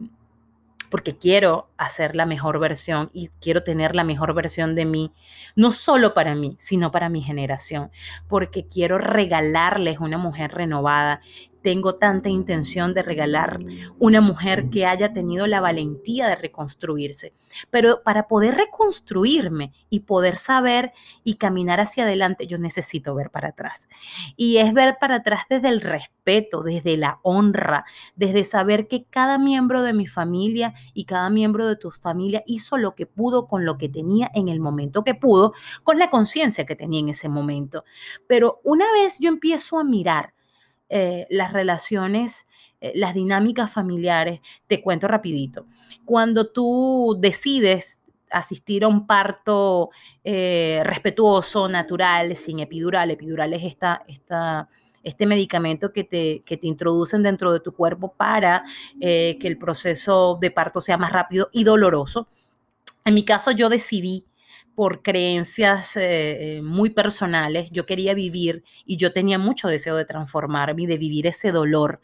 porque 0.92 1.18
quiero 1.18 1.70
hacer 1.78 2.18
la 2.18 2.26
mejor 2.26 2.60
versión 2.60 3.10
y 3.14 3.30
quiero 3.40 3.64
tener 3.64 3.96
la 3.96 4.04
mejor 4.04 4.36
versión 4.36 4.76
de 4.76 4.84
mí, 4.86 5.14
no 5.56 5.72
solo 5.72 6.14
para 6.14 6.36
mí, 6.36 6.56
sino 6.60 6.92
para 6.92 7.08
mi 7.08 7.24
generación, 7.24 7.90
porque 8.28 8.68
quiero 8.68 8.98
regalarles 8.98 10.00
una 10.00 10.18
mujer 10.18 10.52
renovada 10.52 11.22
tengo 11.62 11.96
tanta 11.96 12.30
intención 12.30 12.94
de 12.94 13.04
regalar 13.04 13.60
una 14.00 14.22
mujer 14.22 14.70
que 14.70 14.86
haya 14.86 15.14
tenido 15.14 15.48
la 15.48 15.62
valentía 15.62 16.28
de 16.28 16.36
reconstruirse. 16.36 17.34
Pero 17.70 18.04
para 18.04 18.28
poder 18.28 18.56
reconstruirme 18.56 19.74
y 19.90 20.02
poder 20.02 20.38
saber 20.38 20.92
y 21.24 21.36
caminar 21.36 21.80
hacia 21.80 22.04
adelante, 22.04 22.48
yo 22.48 22.58
necesito 22.58 23.16
ver 23.16 23.30
para 23.30 23.50
atrás. 23.50 23.88
Y 24.36 24.58
es 24.58 24.74
ver 24.74 24.98
para 25.00 25.18
atrás 25.18 25.42
desde 25.50 25.70
el 25.70 25.82
respeto, 25.82 26.64
desde 26.64 26.98
la 26.98 27.20
honra, 27.24 27.86
desde 28.16 28.44
saber 28.44 28.88
que 28.88 29.06
cada 29.06 29.38
miembro 29.38 29.82
de 29.84 29.94
mi 29.94 30.08
familia 30.08 30.74
y 30.94 31.06
cada 31.06 31.30
miembro 31.30 31.68
de 31.68 31.76
tu 31.76 31.92
familia 31.92 32.44
hizo 32.46 32.78
lo 32.78 32.96
que 32.96 33.06
pudo 33.06 33.48
con 33.48 33.66
lo 33.66 33.78
que 33.78 33.90
tenía 33.90 34.30
en 34.34 34.48
el 34.48 34.60
momento 34.60 35.04
que 35.04 35.16
pudo, 35.16 35.54
con 35.84 36.00
la 36.00 36.10
conciencia 36.10 36.66
que 36.66 36.76
tenía 36.76 37.00
en 37.00 37.10
ese 37.10 37.30
momento. 37.30 37.84
Pero 38.28 38.62
una 38.64 38.92
vez 38.92 39.18
yo 39.20 39.30
empiezo 39.30 39.80
a 39.80 39.84
mirar, 39.84 40.34
eh, 40.94 41.26
las 41.30 41.54
relaciones, 41.54 42.48
eh, 42.82 42.92
las 42.96 43.14
dinámicas 43.14 43.72
familiares. 43.72 44.42
Te 44.68 44.82
cuento 44.82 45.08
rapidito. 45.08 45.66
Cuando 46.04 46.52
tú 46.52 47.16
decides 47.18 48.02
asistir 48.30 48.84
a 48.84 48.90
un 48.90 49.08
parto 49.08 49.90
eh, 50.26 50.82
respetuoso, 50.84 51.70
natural, 51.70 52.36
sin 52.36 52.60
epidural, 52.60 53.10
epidural 53.10 53.54
es 53.54 53.64
esta, 53.64 54.04
esta 54.06 54.68
este 55.02 55.26
medicamento 55.26 55.94
que 55.94 56.04
te, 56.04 56.44
que 56.46 56.58
te, 56.58 56.68
introducen 56.68 57.24
dentro 57.24 57.54
de 57.54 57.60
tu 57.60 57.74
cuerpo 57.74 58.14
para 58.14 58.64
que 59.00 59.40
el 59.42 59.58
proceso 59.58 60.38
de 60.40 60.52
parto 60.52 60.80
sea 60.80 60.96
más 60.96 61.12
rápido 61.12 61.50
y 61.52 61.64
doloroso. 61.64 62.28
En 63.06 63.16
mi 63.16 63.26
caso, 63.26 63.50
yo 63.50 63.68
decidí 63.68 64.26
por 64.76 65.02
creencias 65.04 65.98
eh, 65.98 66.58
eh, 66.58 66.62
muy 66.62 66.90
personales. 66.90 67.70
Yo 67.72 67.86
quería 67.86 68.14
vivir 68.14 68.64
y 68.86 68.98
yo 68.98 69.14
tenía 69.14 69.38
mucho 69.38 69.68
deseo 69.68 69.96
de 69.96 70.06
transformarme 70.06 70.84
y 70.84 70.88
de 70.88 70.98
vivir 70.98 71.28
ese 71.28 71.52
dolor 71.52 72.02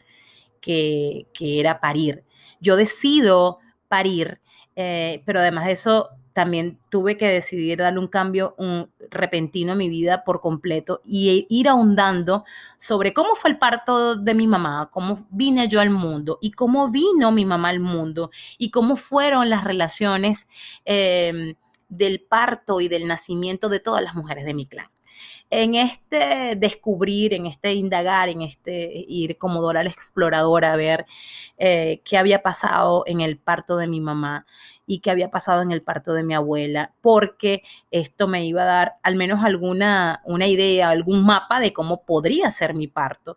que, 0.60 1.26
era 1.40 1.80
parir. 1.80 2.24
Yo 2.60 2.76
decido 2.76 3.58
parir, 3.88 4.40
eh, 4.76 5.22
pero 5.24 5.40
además 5.40 5.66
de 5.66 5.72
eso 5.72 6.10
también 6.38 6.78
tuve 6.88 7.16
que 7.16 7.26
decidir 7.26 7.78
darle 7.78 7.98
un 7.98 8.06
cambio 8.06 8.54
un 8.58 8.92
repentino 9.10 9.72
a 9.72 9.74
mi 9.74 9.88
vida 9.88 10.22
por 10.22 10.40
completo 10.40 11.00
y 11.04 11.46
ir 11.48 11.68
ahondando 11.68 12.44
sobre 12.78 13.12
cómo 13.12 13.34
fue 13.34 13.50
el 13.50 13.58
parto 13.58 14.14
de 14.14 14.34
mi 14.34 14.46
mamá, 14.46 14.88
cómo 14.92 15.26
vine 15.30 15.66
yo 15.66 15.80
al 15.80 15.90
mundo 15.90 16.38
y 16.40 16.52
cómo 16.52 16.90
vino 16.90 17.32
mi 17.32 17.44
mamá 17.44 17.70
al 17.70 17.80
mundo 17.80 18.30
y 18.56 18.70
cómo 18.70 18.94
fueron 18.94 19.50
las 19.50 19.64
relaciones 19.64 20.48
em, 20.84 21.54
del 21.88 22.20
parto 22.20 22.80
y 22.80 22.88
del 22.88 23.06
nacimiento 23.06 23.68
de 23.68 23.80
todas 23.80 24.02
las 24.02 24.14
mujeres 24.14 24.44
de 24.44 24.54
mi 24.54 24.66
clan. 24.66 24.88
En 25.50 25.74
este 25.74 26.56
descubrir, 26.56 27.32
en 27.32 27.46
este 27.46 27.72
indagar, 27.72 28.28
en 28.28 28.42
este 28.42 28.92
ir 29.08 29.38
como 29.38 29.62
Dora 29.62 29.82
la 29.82 29.90
exploradora 29.90 30.74
a 30.74 30.76
ver 30.76 31.06
eh, 31.56 32.02
qué 32.04 32.18
había 32.18 32.42
pasado 32.42 33.02
en 33.06 33.22
el 33.22 33.38
parto 33.38 33.78
de 33.78 33.88
mi 33.88 34.00
mamá 34.00 34.46
y 34.86 35.00
qué 35.00 35.10
había 35.10 35.30
pasado 35.30 35.62
en 35.62 35.70
el 35.70 35.82
parto 35.82 36.12
de 36.12 36.22
mi 36.22 36.34
abuela, 36.34 36.94
porque 37.00 37.62
esto 37.90 38.28
me 38.28 38.44
iba 38.44 38.62
a 38.62 38.66
dar 38.66 38.94
al 39.02 39.16
menos 39.16 39.42
alguna 39.42 40.22
una 40.24 40.46
idea, 40.46 40.90
algún 40.90 41.24
mapa 41.24 41.60
de 41.60 41.72
cómo 41.72 42.04
podría 42.04 42.50
ser 42.50 42.74
mi 42.74 42.86
parto. 42.88 43.36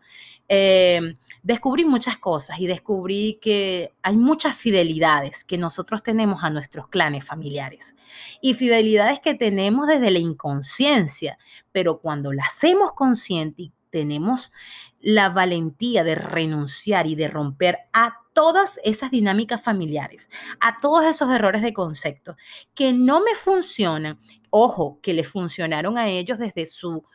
Eh, 0.53 1.15
descubrí 1.43 1.85
muchas 1.85 2.17
cosas 2.17 2.59
y 2.59 2.67
descubrí 2.67 3.39
que 3.41 3.93
hay 4.03 4.17
muchas 4.17 4.53
fidelidades 4.53 5.45
que 5.45 5.57
nosotros 5.57 6.03
tenemos 6.03 6.43
a 6.43 6.49
nuestros 6.49 6.89
clanes 6.89 7.23
familiares. 7.23 7.95
Y 8.41 8.53
fidelidades 8.53 9.21
que 9.21 9.33
tenemos 9.33 9.87
desde 9.87 10.11
la 10.11 10.19
inconsciencia, 10.19 11.37
pero 11.71 12.01
cuando 12.01 12.33
las 12.33 12.49
hacemos 12.49 12.91
consciente 12.91 13.61
y 13.61 13.71
tenemos 13.91 14.51
la 14.99 15.29
valentía 15.29 16.03
de 16.03 16.15
renunciar 16.15 17.07
y 17.07 17.15
de 17.15 17.29
romper 17.29 17.77
a 17.93 18.17
todas 18.33 18.81
esas 18.83 19.09
dinámicas 19.09 19.63
familiares, 19.63 20.29
a 20.59 20.77
todos 20.81 21.05
esos 21.05 21.31
errores 21.31 21.61
de 21.61 21.73
concepto 21.73 22.35
que 22.75 22.91
no 22.91 23.21
me 23.21 23.35
funcionan, 23.35 24.19
ojo, 24.49 24.99
que 25.01 25.13
le 25.13 25.23
funcionaron 25.23 25.97
a 25.97 26.09
ellos 26.09 26.39
desde 26.39 26.65
su 26.65 27.05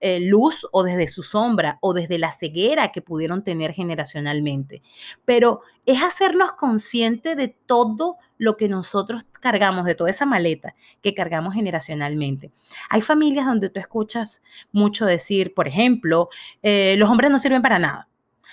eh, 0.00 0.20
luz 0.20 0.66
o 0.72 0.82
desde 0.82 1.08
su 1.08 1.22
sombra 1.22 1.78
o 1.80 1.94
desde 1.94 2.18
la 2.18 2.30
ceguera 2.30 2.92
que 2.92 3.00
pudieron 3.00 3.42
tener 3.42 3.72
generacionalmente. 3.72 4.82
Pero 5.24 5.62
es 5.86 6.02
hacernos 6.02 6.52
conscientes 6.52 7.36
de 7.36 7.48
todo 7.48 8.16
lo 8.38 8.56
que 8.56 8.68
nosotros 8.68 9.24
cargamos, 9.32 9.86
de 9.86 9.94
toda 9.94 10.10
esa 10.10 10.26
maleta 10.26 10.74
que 11.02 11.14
cargamos 11.14 11.54
generacionalmente. 11.54 12.52
Hay 12.90 13.00
familias 13.00 13.46
donde 13.46 13.70
tú 13.70 13.80
escuchas 13.80 14.42
mucho 14.72 15.06
decir, 15.06 15.54
por 15.54 15.68
ejemplo, 15.68 16.28
eh, 16.62 16.96
los 16.98 17.08
hombres 17.08 17.30
no 17.30 17.38
sirven 17.38 17.62
para 17.62 17.78
nada. 17.78 18.08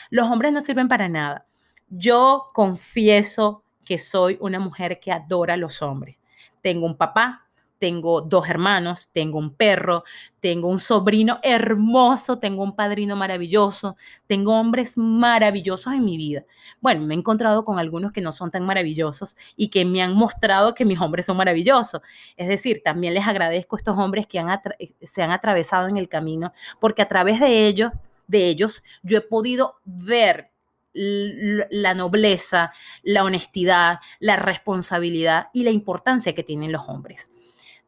Los 0.10 0.30
hombres 0.30 0.54
no 0.54 0.62
sirven 0.62 0.88
para 0.88 1.10
nada. 1.10 1.46
Yo 1.90 2.52
confieso 2.54 3.64
que 3.84 3.98
soy 3.98 4.38
una 4.40 4.60
mujer 4.60 5.00
que 5.00 5.12
adora 5.12 5.56
a 5.56 5.58
los 5.58 5.82
hombres. 5.82 6.18
Tengo 6.62 6.86
un 6.86 6.98
papá 6.98 7.48
tengo 7.84 8.22
dos 8.22 8.48
hermanos, 8.48 9.10
tengo 9.12 9.38
un 9.38 9.54
perro, 9.54 10.06
tengo 10.40 10.70
un 10.70 10.80
sobrino 10.80 11.42
hermoso, 11.44 12.40
tengo 12.40 12.64
un 12.64 12.78
padrino 12.78 13.18
maravilloso, 13.18 13.98
tengo 14.26 14.58
hombres 14.58 14.94
maravillosos 14.96 15.92
en 15.92 16.06
mi 16.06 16.16
vida. 16.16 16.46
Bueno, 16.80 17.02
me 17.02 17.14
he 17.14 17.18
encontrado 17.18 17.66
con 17.66 17.80
algunos 17.80 18.14
que 18.14 18.22
no 18.22 18.32
son 18.32 18.52
tan 18.52 18.66
maravillosos 18.66 19.36
y 19.58 19.68
que 19.68 19.84
me 19.84 20.02
han 20.02 20.16
mostrado 20.16 20.74
que 20.74 20.86
mis 20.86 21.02
hombres 21.02 21.26
son 21.26 21.36
maravillosos. 21.36 22.00
Es 22.38 22.48
decir, 22.48 22.82
también 22.86 23.16
les 23.16 23.28
agradezco 23.28 23.76
a 23.76 23.80
estos 23.80 23.98
hombres 23.98 24.28
que 24.28 24.40
eh, 24.40 24.94
se 25.02 25.22
han 25.22 25.32
atravesado 25.32 25.90
en 25.90 25.98
el 25.98 26.08
camino, 26.08 26.54
porque 26.80 27.02
a 27.02 27.10
través 27.10 27.42
de 27.42 27.68
ellos, 27.68 27.92
de 28.28 28.48
ellos, 28.48 28.82
yo 29.02 29.18
he 29.18 29.22
podido 29.22 29.76
ver 29.84 30.52
la 30.94 31.94
nobleza, 31.96 32.72
la 33.02 33.26
honestidad, 33.26 34.00
la 34.20 34.38
responsabilidad 34.38 35.48
y 35.52 35.64
la 35.64 35.72
importancia 35.72 36.34
que 36.34 36.44
tienen 36.44 36.72
los 36.72 36.88
hombres 36.88 37.33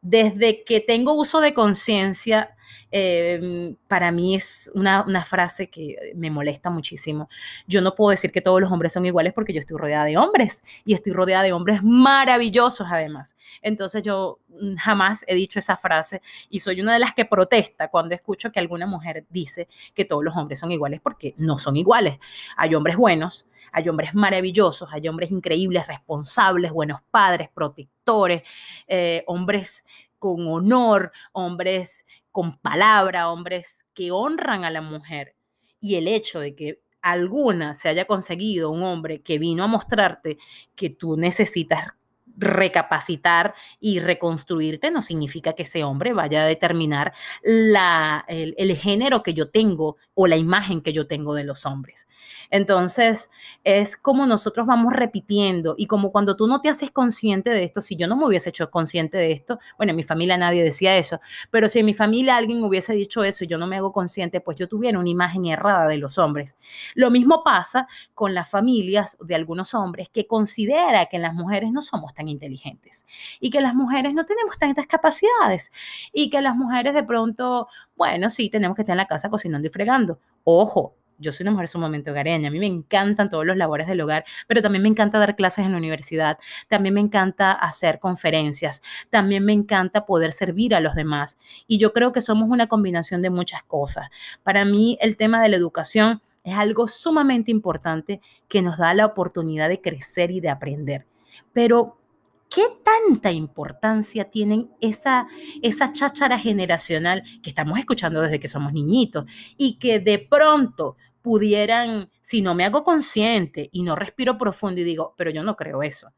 desde 0.08 0.62
que 0.62 0.80
tengo 0.80 1.14
uso 1.14 1.40
de 1.40 1.52
conciencia, 1.52 2.55
em, 2.90 3.76
para 3.88 4.10
mí 4.12 4.34
es 4.34 4.70
una, 4.74 5.04
frase 5.24 5.68
que 5.68 6.12
me 6.14 6.30
molesta 6.30 6.70
muchísimo. 6.70 7.28
Yo 7.66 7.80
no 7.80 7.94
puedo 7.94 8.10
decir 8.10 8.32
que 8.32 8.40
todos 8.40 8.60
los 8.60 8.70
hombres 8.70 8.92
son 8.92 9.06
iguales 9.06 9.32
porque 9.32 9.52
yo 9.52 9.60
estoy 9.60 9.76
rodeada 9.76 10.04
de 10.04 10.16
hombres 10.16 10.62
y 10.84 10.94
estoy 10.94 11.12
rodeada 11.12 11.42
de 11.42 11.52
hombres 11.52 11.82
maravillosos 11.82 12.86
además. 12.90 13.36
Entonces 13.62 14.02
yo 14.02 14.38
mm, 14.48 14.76
jamás 14.76 15.24
he 15.26 15.34
dicho 15.34 15.58
esa 15.58 15.76
frase 15.76 16.22
y 16.48 16.60
soy 16.60 16.80
una 16.80 16.92
de 16.94 17.00
las 17.00 17.14
que 17.14 17.24
protesta 17.24 17.88
cuando 17.88 18.14
escucho 18.14 18.52
que 18.52 18.60
alguna 18.60 18.86
mujer 18.86 19.24
dice 19.30 19.68
que 19.94 20.04
todos 20.04 20.22
los 20.22 20.36
hombres 20.36 20.60
son 20.60 20.70
iguales 20.72 21.00
porque 21.00 21.34
no 21.38 21.58
son 21.58 21.76
iguales. 21.76 22.18
Hay 22.56 22.74
hombres 22.74 22.96
buenos, 22.96 23.48
hay 23.72 23.88
hombres 23.88 24.14
maravillosos, 24.14 24.92
hay 24.92 25.08
hombres 25.08 25.30
increíbles, 25.30 25.86
responsables, 25.86 26.72
buenos 26.72 27.00
padres, 27.10 27.48
protectores, 27.52 28.42
eh, 28.86 29.24
hombres 29.26 29.84
con 30.18 30.46
honor, 30.48 31.12
hombres 31.32 32.04
con 32.36 32.52
palabra, 32.58 33.30
hombres 33.30 33.86
que 33.94 34.10
honran 34.10 34.66
a 34.66 34.70
la 34.70 34.82
mujer. 34.82 35.34
Y 35.80 35.94
el 35.94 36.06
hecho 36.06 36.38
de 36.38 36.54
que 36.54 36.82
alguna 37.00 37.74
se 37.74 37.88
haya 37.88 38.04
conseguido 38.04 38.70
un 38.70 38.82
hombre 38.82 39.22
que 39.22 39.38
vino 39.38 39.64
a 39.64 39.68
mostrarte 39.68 40.36
que 40.74 40.90
tú 40.90 41.16
necesitas 41.16 41.94
recapacitar 42.36 43.54
y 43.80 44.00
reconstruirte 44.00 44.90
no 44.90 45.02
significa 45.02 45.54
que 45.54 45.62
ese 45.62 45.84
hombre 45.84 46.12
vaya 46.12 46.42
a 46.42 46.46
determinar 46.46 47.12
la, 47.42 48.24
el, 48.28 48.76
género 48.76 49.22
que 49.22 49.32
yo 49.32 49.50
tengo 49.50 49.96
o 50.14 50.26
la 50.26 50.36
imagen 50.36 50.82
que 50.82 50.92
yo 50.92 51.06
tengo 51.06 51.34
de 51.34 51.44
los 51.44 51.64
hombres. 51.66 52.06
Entonces, 52.50 53.30
es 53.64 53.96
como 53.96 54.26
nosotros 54.26 54.66
vamos 54.66 54.92
repitiendo 54.92 55.74
y 55.78 55.86
como 55.86 56.12
cuando 56.12 56.36
tú 56.36 56.46
no 56.46 56.60
te 56.60 56.68
haces 56.68 56.90
consciente 56.90 57.50
de 57.50 57.64
esto, 57.64 57.80
si 57.80 57.96
yo 57.96 58.06
no 58.06 58.16
me 58.16 58.26
hubiese 58.26 58.50
hecho 58.50 58.70
consciente 58.70 59.16
de 59.18 59.32
esto, 59.32 59.58
bueno, 59.76 59.90
en 59.90 59.96
mi 59.96 60.02
familia 60.02 60.36
nadie 60.36 60.62
decía 60.62 60.96
eso, 60.96 61.20
pero 61.50 61.68
si 61.68 61.78
en 61.78 61.86
mi 61.86 61.94
familia 61.94 62.36
alguien 62.36 62.62
hubiese 62.62 62.92
dicho 62.92 63.24
eso 63.24 63.44
y 63.44 63.46
yo 63.46 63.58
no 63.58 63.66
me 63.66 63.76
hago 63.76 63.92
consciente, 63.92 64.40
pues 64.40 64.58
yo 64.58 64.68
tuviera 64.68 64.98
una 64.98 65.08
imagen 65.08 65.46
errada 65.46 65.88
de 65.88 65.96
los 65.96 66.18
hombres. 66.18 66.56
Lo 66.94 67.10
mismo 67.10 67.42
pasa 67.42 67.88
con 68.14 68.34
las 68.34 68.50
familias 68.50 69.16
de 69.20 69.34
algunos 69.34 69.74
hombres 69.74 70.08
que 70.08 70.26
considera 70.26 71.06
que 71.06 71.18
las 71.18 71.34
mujeres 71.34 71.72
no 71.72 71.82
somos 71.82 72.14
tan 72.14 72.25
inteligentes 72.28 73.06
y 73.40 73.50
que 73.50 73.60
las 73.60 73.74
mujeres 73.74 74.14
no 74.14 74.24
tenemos 74.24 74.58
tantas 74.58 74.86
capacidades 74.86 75.72
y 76.12 76.30
que 76.30 76.42
las 76.42 76.56
mujeres 76.56 76.94
de 76.94 77.04
pronto, 77.04 77.68
bueno, 77.96 78.30
sí, 78.30 78.50
tenemos 78.50 78.76
que 78.76 78.82
estar 78.82 78.94
en 78.94 78.98
la 78.98 79.06
casa 79.06 79.30
cocinando 79.30 79.66
y 79.68 79.70
fregando. 79.70 80.18
Ojo, 80.44 80.94
yo 81.18 81.32
soy 81.32 81.44
una 81.44 81.52
mujer 81.52 81.68
sumamente 81.68 82.10
hogareña, 82.10 82.48
a 82.48 82.50
mí 82.50 82.58
me 82.58 82.66
encantan 82.66 83.30
todos 83.30 83.46
los 83.46 83.56
labores 83.56 83.86
del 83.86 84.00
hogar, 84.00 84.24
pero 84.46 84.62
también 84.62 84.82
me 84.82 84.88
encanta 84.88 85.18
dar 85.18 85.36
clases 85.36 85.64
en 85.64 85.72
la 85.72 85.78
universidad, 85.78 86.38
también 86.68 86.94
me 86.94 87.00
encanta 87.00 87.52
hacer 87.52 87.98
conferencias, 87.98 88.82
también 89.10 89.44
me 89.44 89.52
encanta 89.52 90.04
poder 90.04 90.32
servir 90.32 90.74
a 90.74 90.80
los 90.80 90.94
demás. 90.94 91.38
Y 91.66 91.78
yo 91.78 91.92
creo 91.92 92.12
que 92.12 92.20
somos 92.20 92.50
una 92.50 92.66
combinación 92.66 93.22
de 93.22 93.30
muchas 93.30 93.62
cosas. 93.62 94.10
Para 94.42 94.64
mí 94.64 94.98
el 95.00 95.16
tema 95.16 95.42
de 95.42 95.48
la 95.48 95.56
educación 95.56 96.22
es 96.44 96.54
algo 96.54 96.86
sumamente 96.86 97.50
importante 97.50 98.20
que 98.48 98.62
nos 98.62 98.78
da 98.78 98.94
la 98.94 99.06
oportunidad 99.06 99.68
de 99.68 99.80
crecer 99.80 100.30
y 100.30 100.40
de 100.40 100.50
aprender. 100.50 101.06
Pero 101.52 101.98
¿Qué 102.48 102.62
tanta 102.84 103.32
importancia 103.32 104.30
tienen 104.30 104.70
esa, 104.80 105.26
esa 105.62 105.92
cháchara 105.92 106.38
generacional 106.38 107.22
que 107.42 107.50
estamos 107.50 107.78
escuchando 107.78 108.22
desde 108.22 108.38
que 108.38 108.48
somos 108.48 108.72
niñitos 108.72 109.24
y 109.56 109.78
que 109.78 109.98
de 109.98 110.18
pronto 110.18 110.96
pudieran, 111.22 112.08
si 112.20 112.40
no 112.40 112.54
me 112.54 112.64
hago 112.64 112.84
consciente 112.84 113.68
y 113.72 113.82
no 113.82 113.96
respiro 113.96 114.38
profundo 114.38 114.80
y 114.80 114.84
digo, 114.84 115.14
pero 115.16 115.30
yo 115.30 115.42
no 115.42 115.56
creo 115.56 115.82
eso, 115.82 116.12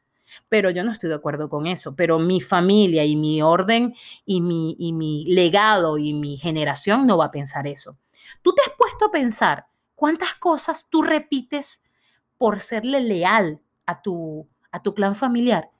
pero 0.51 0.69
yo 0.69 0.85
no 0.85 0.93
estoy 0.93 1.09
de 1.09 1.15
acuerdo 1.15 1.49
con 1.49 1.67
eso, 1.67 1.97
pero 1.97 2.19
mi 2.19 2.43
familia 2.43 3.07
y 3.07 3.17
mi 3.17 3.41
orden 3.41 3.95
y 4.27 4.43
mi, 4.43 4.77
y 4.79 4.93
mi 4.93 5.25
legado 5.25 5.97
y 5.97 6.13
mi 6.13 6.37
generación 6.37 7.07
no 7.07 7.17
va 7.17 7.27
a 7.27 7.31
pensar 7.31 7.67
eso. 7.67 7.99
¿Tú 8.43 8.55
te 8.55 8.61
has 8.61 8.77
puesto 8.77 9.07
a 9.07 9.11
pensar 9.11 9.67
cuántas 9.95 10.35
cosas 10.35 10.89
tú 10.91 11.01
repites 11.01 11.83
por 12.37 12.61
serle 12.61 13.01
leal 13.01 13.63
a 13.87 14.03
tu, 14.03 14.47
a 14.71 14.83
tu 14.83 14.95
clan 14.95 15.15
familiar? 15.15 15.71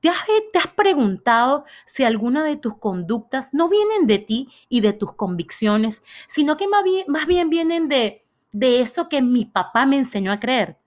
¿Te 0.00 0.08
has, 0.08 0.18
¿Te 0.52 0.58
has, 0.58 0.68
preguntado 0.68 1.64
si 1.84 2.04
alguna 2.04 2.44
de 2.44 2.56
tus 2.56 2.76
conductas 2.78 3.54
no 3.54 3.68
vienen 3.68 4.06
de 4.06 4.18
ti 4.18 4.48
y 4.68 4.80
de 4.80 4.92
tus 4.92 5.14
convicciones, 5.14 6.04
sino 6.28 6.56
que 6.56 6.68
más 6.68 6.84
bien, 6.84 7.04
más 7.08 7.26
bien 7.26 7.50
vienen 7.50 7.88
de, 7.88 8.22
de 8.52 8.80
eso 8.80 9.08
que 9.08 9.22
mi 9.22 9.44
papá 9.44 9.86
me 9.86 9.96
enseñó 9.96 10.32
a 10.32 10.40
creer, 10.40 10.78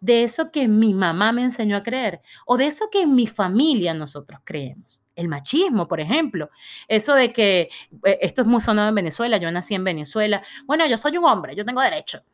de 0.00 0.24
eso 0.24 0.50
que 0.50 0.68
mi 0.68 0.94
mamá 0.94 1.32
me 1.32 1.42
enseñó 1.42 1.76
a 1.76 1.82
creer, 1.82 2.20
o 2.46 2.56
de 2.56 2.66
eso 2.66 2.88
que 2.90 3.02
en 3.02 3.14
mi 3.14 3.26
familia 3.26 3.94
nosotros 3.94 4.40
creemos? 4.44 5.00
El 5.14 5.28
machismo, 5.28 5.88
por 5.88 6.00
ejemplo. 6.00 6.48
Eso 6.88 7.14
de 7.14 7.34
que, 7.34 7.68
eh, 8.04 8.18
esto 8.22 8.40
es 8.42 8.48
muy 8.48 8.62
sonado 8.62 8.88
en 8.88 8.94
Venezuela, 8.94 9.36
yo 9.36 9.50
nací 9.52 9.74
en 9.74 9.84
Venezuela. 9.84 10.42
Bueno, 10.64 10.86
yo 10.86 10.96
soy 10.96 11.18
un 11.18 11.26
hombre, 11.26 11.54
yo 11.54 11.66
tengo 11.66 11.82
derecho 11.82 12.24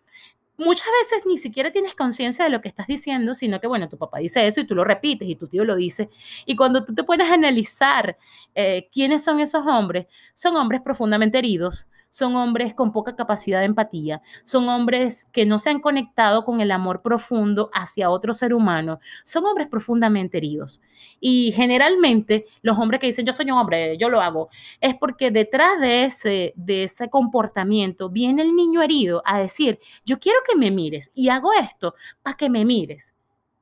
muchas 0.59 0.89
veces 1.01 1.25
ni 1.27 1.39
siquiera 1.39 1.71
tienes 1.71 1.95
conciencia 1.95 2.45
de 2.45 2.51
lo 2.51 2.61
que 2.61 2.69
estás 2.69 2.87
diciendo, 2.87 3.35
sino 3.35 3.61
que, 3.61 3.69
bueno, 3.69 3.89
tu 3.89 3.97
papá 3.97 4.19
dice 4.19 4.47
eso 4.47 4.61
y 4.61 4.67
tú 4.67 4.75
lo 4.75 4.85
repites 4.85 5.29
y 5.29 5.37
tu 5.37 5.47
tío 5.47 5.65
lo 5.65 5.77
dice. 5.77 6.11
Y 6.45 6.57
cuando 6.57 6.85
tú 6.85 6.95
te 6.95 7.05
pones 7.05 7.31
a 7.31 7.35
analizar 7.35 8.19
eh, 8.55 8.89
quiénes 8.93 9.25
son 9.25 9.41
esos 9.41 9.65
hombres, 9.67 10.07
son 10.35 10.57
hombres 10.57 10.83
profundamente 10.83 11.39
heridos, 11.39 11.87
son 12.11 12.37
hombres 12.37 12.75
con 12.75 12.93
poca 12.93 13.17
capacidad 13.17 13.61
de 13.61 13.67
empatía, 13.67 14.23
son 14.45 14.69
hombres 14.69 15.25
que 15.27 15.47
no 15.47 15.59
se 15.59 15.71
han 15.71 15.81
conectado 15.81 16.45
con 16.45 16.61
el 16.61 16.71
amor 16.71 17.03
profundo 17.03 17.71
hacia 17.73 18.11
otro 18.11 18.35
ser 18.35 18.55
humano, 18.55 19.01
son 19.25 19.45
hombres 19.47 19.69
profundamente 19.69 20.39
heridos. 20.39 20.81
Y 21.21 21.53
generalmente 21.53 22.47
los 22.63 22.79
hombres 22.79 23.01
que 23.01 23.07
dicen 23.07 23.27
yo 23.27 23.33
soy 23.33 23.51
un 23.51 23.59
hombre, 23.59 23.97
yo 23.99 24.09
lo 24.09 24.21
hago, 24.21 24.49
es 24.81 24.95
porque 24.95 25.31
detrás 25.31 25.81
de 25.81 26.05
ese, 26.05 26.53
de 26.57 26.85
ese 26.85 27.11
comportamiento 27.11 28.09
viene 28.09 28.43
el 28.43 28.55
niño 28.55 28.83
herido 28.83 29.23
a 29.25 29.39
decir, 29.39 29.79
yo 30.05 30.19
quiero 30.19 30.39
que 30.49 30.57
me 30.57 30.71
mires 30.71 31.11
y 31.15 31.29
hago 31.29 31.53
esto 31.53 31.95
para 32.23 32.37
que 32.37 32.51
me 32.51 32.65
mires. 32.65 33.15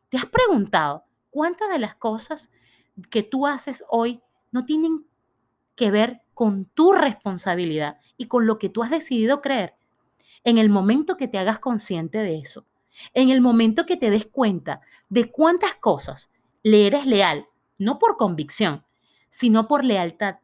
¿Te 0.09 0.17
has 0.17 0.27
preguntado 0.27 1.05
cuántas 1.31 1.69
de 1.71 1.79
las 1.79 1.97
cosas 1.97 2.53
que 3.11 3.23
tú 3.23 3.47
haces 3.47 3.85
hoy 3.89 4.21
no 4.53 4.65
tienen 4.65 5.07
que 5.75 5.91
ver 5.91 6.23
con 6.33 6.65
tu 6.67 6.93
responsabilidad 6.93 7.99
y 8.17 8.27
con 8.27 8.47
lo 8.47 8.59
que 8.59 8.69
tú 8.69 8.83
has 8.83 8.91
decidido 8.91 9.41
creer, 9.43 9.75
en 10.45 10.59
el 10.59 10.69
momento 10.69 11.17
que 11.17 11.29
te 11.29 11.39
hagas 11.39 11.59
consciente 11.59 12.19
de 12.19 12.37
eso, 12.37 12.67
en 13.15 13.31
el 13.31 13.41
momento 13.41 13.85
que 13.87 13.97
te 13.97 14.11
des 14.11 14.27
cuenta 14.27 14.81
de 15.09 15.31
cuántas 15.31 15.75
cosas 15.75 16.31
le 16.63 16.87
eres 16.87 17.07
leal, 17.07 17.47
no 17.79 17.99
por 17.99 18.17
convicción, 18.17 18.85
sino 19.29 19.69
por 19.69 19.85
lealtad, 19.85 20.37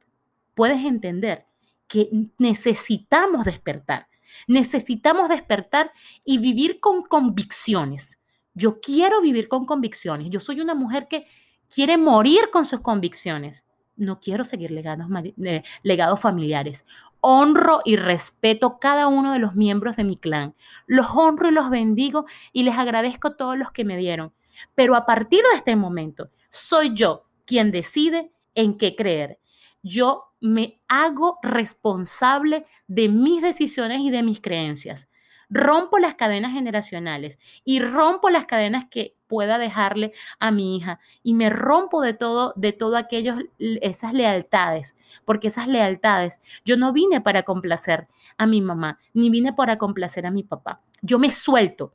puedes 0.55 0.85
entender 0.85 1.47
que 1.89 2.09
necesitamos 2.39 3.45
despertar. 3.45 4.09
Necesitamos 4.47 5.29
despertar 5.29 5.93
y 6.25 6.39
vivir 6.39 6.81
con 6.81 7.03
convicciones. 7.03 8.19
Yo 8.55 8.81
quiero 8.81 9.21
vivir 9.21 9.49
con 9.49 9.67
convicciones. 9.67 10.31
Yo 10.31 10.41
soy 10.41 10.61
una 10.61 10.75
mujer 10.75 11.07
que 11.09 11.27
quiere 11.69 11.97
morir 11.97 12.51
con 12.51 12.65
sus 12.65 12.81
convicciones 12.81 13.67
no 14.03 14.21
quiero 14.21 14.45
seguir 14.45 14.71
legados, 14.71 15.07
eh, 15.45 15.63
legados 15.83 16.21
familiares. 16.21 16.85
Honro 17.21 17.81
y 17.85 17.97
respeto 17.97 18.79
cada 18.79 19.07
uno 19.07 19.33
de 19.33 19.39
los 19.39 19.55
miembros 19.55 19.97
de 19.97 20.05
mi 20.05 20.17
clan. 20.17 20.55
Los 20.87 21.07
honro 21.15 21.49
y 21.49 21.53
los 21.53 21.71
bendigo 21.71 22.27
y 22.53 22.65
les 22.65 22.77
agradezco 22.77 23.37
todos 23.37 23.57
los 23.57 23.71
que 23.73 23.85
me 23.85 23.97
dieron. 23.97 24.33
Pero 24.75 24.95
a 24.95 25.07
partir 25.07 25.43
de 25.51 25.57
este 25.57 25.77
momento, 25.77 26.31
soy 26.51 26.93
yo 26.95 27.27
quien 27.47 27.71
decide 27.71 28.33
en 28.55 28.77
qué 28.77 28.95
creer. 28.97 29.39
Yo 29.83 30.25
me 30.41 30.81
hago 30.89 31.39
responsable 31.43 32.67
de 32.89 33.09
mis 33.09 33.43
decisiones 33.43 34.01
y 34.01 34.11
de 34.11 34.23
mis 34.23 34.41
creencias 34.41 35.09
rompo 35.53 35.99
las 35.99 36.15
cadenas 36.15 36.53
generacionales 36.53 37.39
y 37.63 37.81
rompo 37.81 38.31
las 38.31 38.47
cadenas 38.47 38.87
que 38.91 39.17
pueda 39.27 39.59
dejarle 39.59 40.13
a 40.41 40.51
mi 40.51 40.77
hija 40.77 40.99
y 41.23 41.35
me 41.35 41.51
rompo 41.51 42.01
de 42.01 42.15
todo, 42.15 42.55
de 42.57 42.73
todo 42.73 42.97
aquellos, 42.97 43.37
esas 43.59 44.15
lealtades, 44.15 44.97
porque 45.27 45.49
esas 45.49 45.69
lealtades, 45.69 46.41
yo 46.65 46.77
no 46.79 46.93
vine 46.93 47.21
para 47.21 47.43
complacer 47.43 48.09
a 48.39 48.47
mi 48.47 48.63
mamá, 48.63 48.99
ni 49.13 49.29
vine 49.29 49.53
para 49.53 49.77
complacer 49.77 50.27
a 50.27 50.31
mi 50.31 50.43
papá. 50.43 50.81
Yo 51.03 51.19
me 51.19 51.31
suelto, 51.31 51.95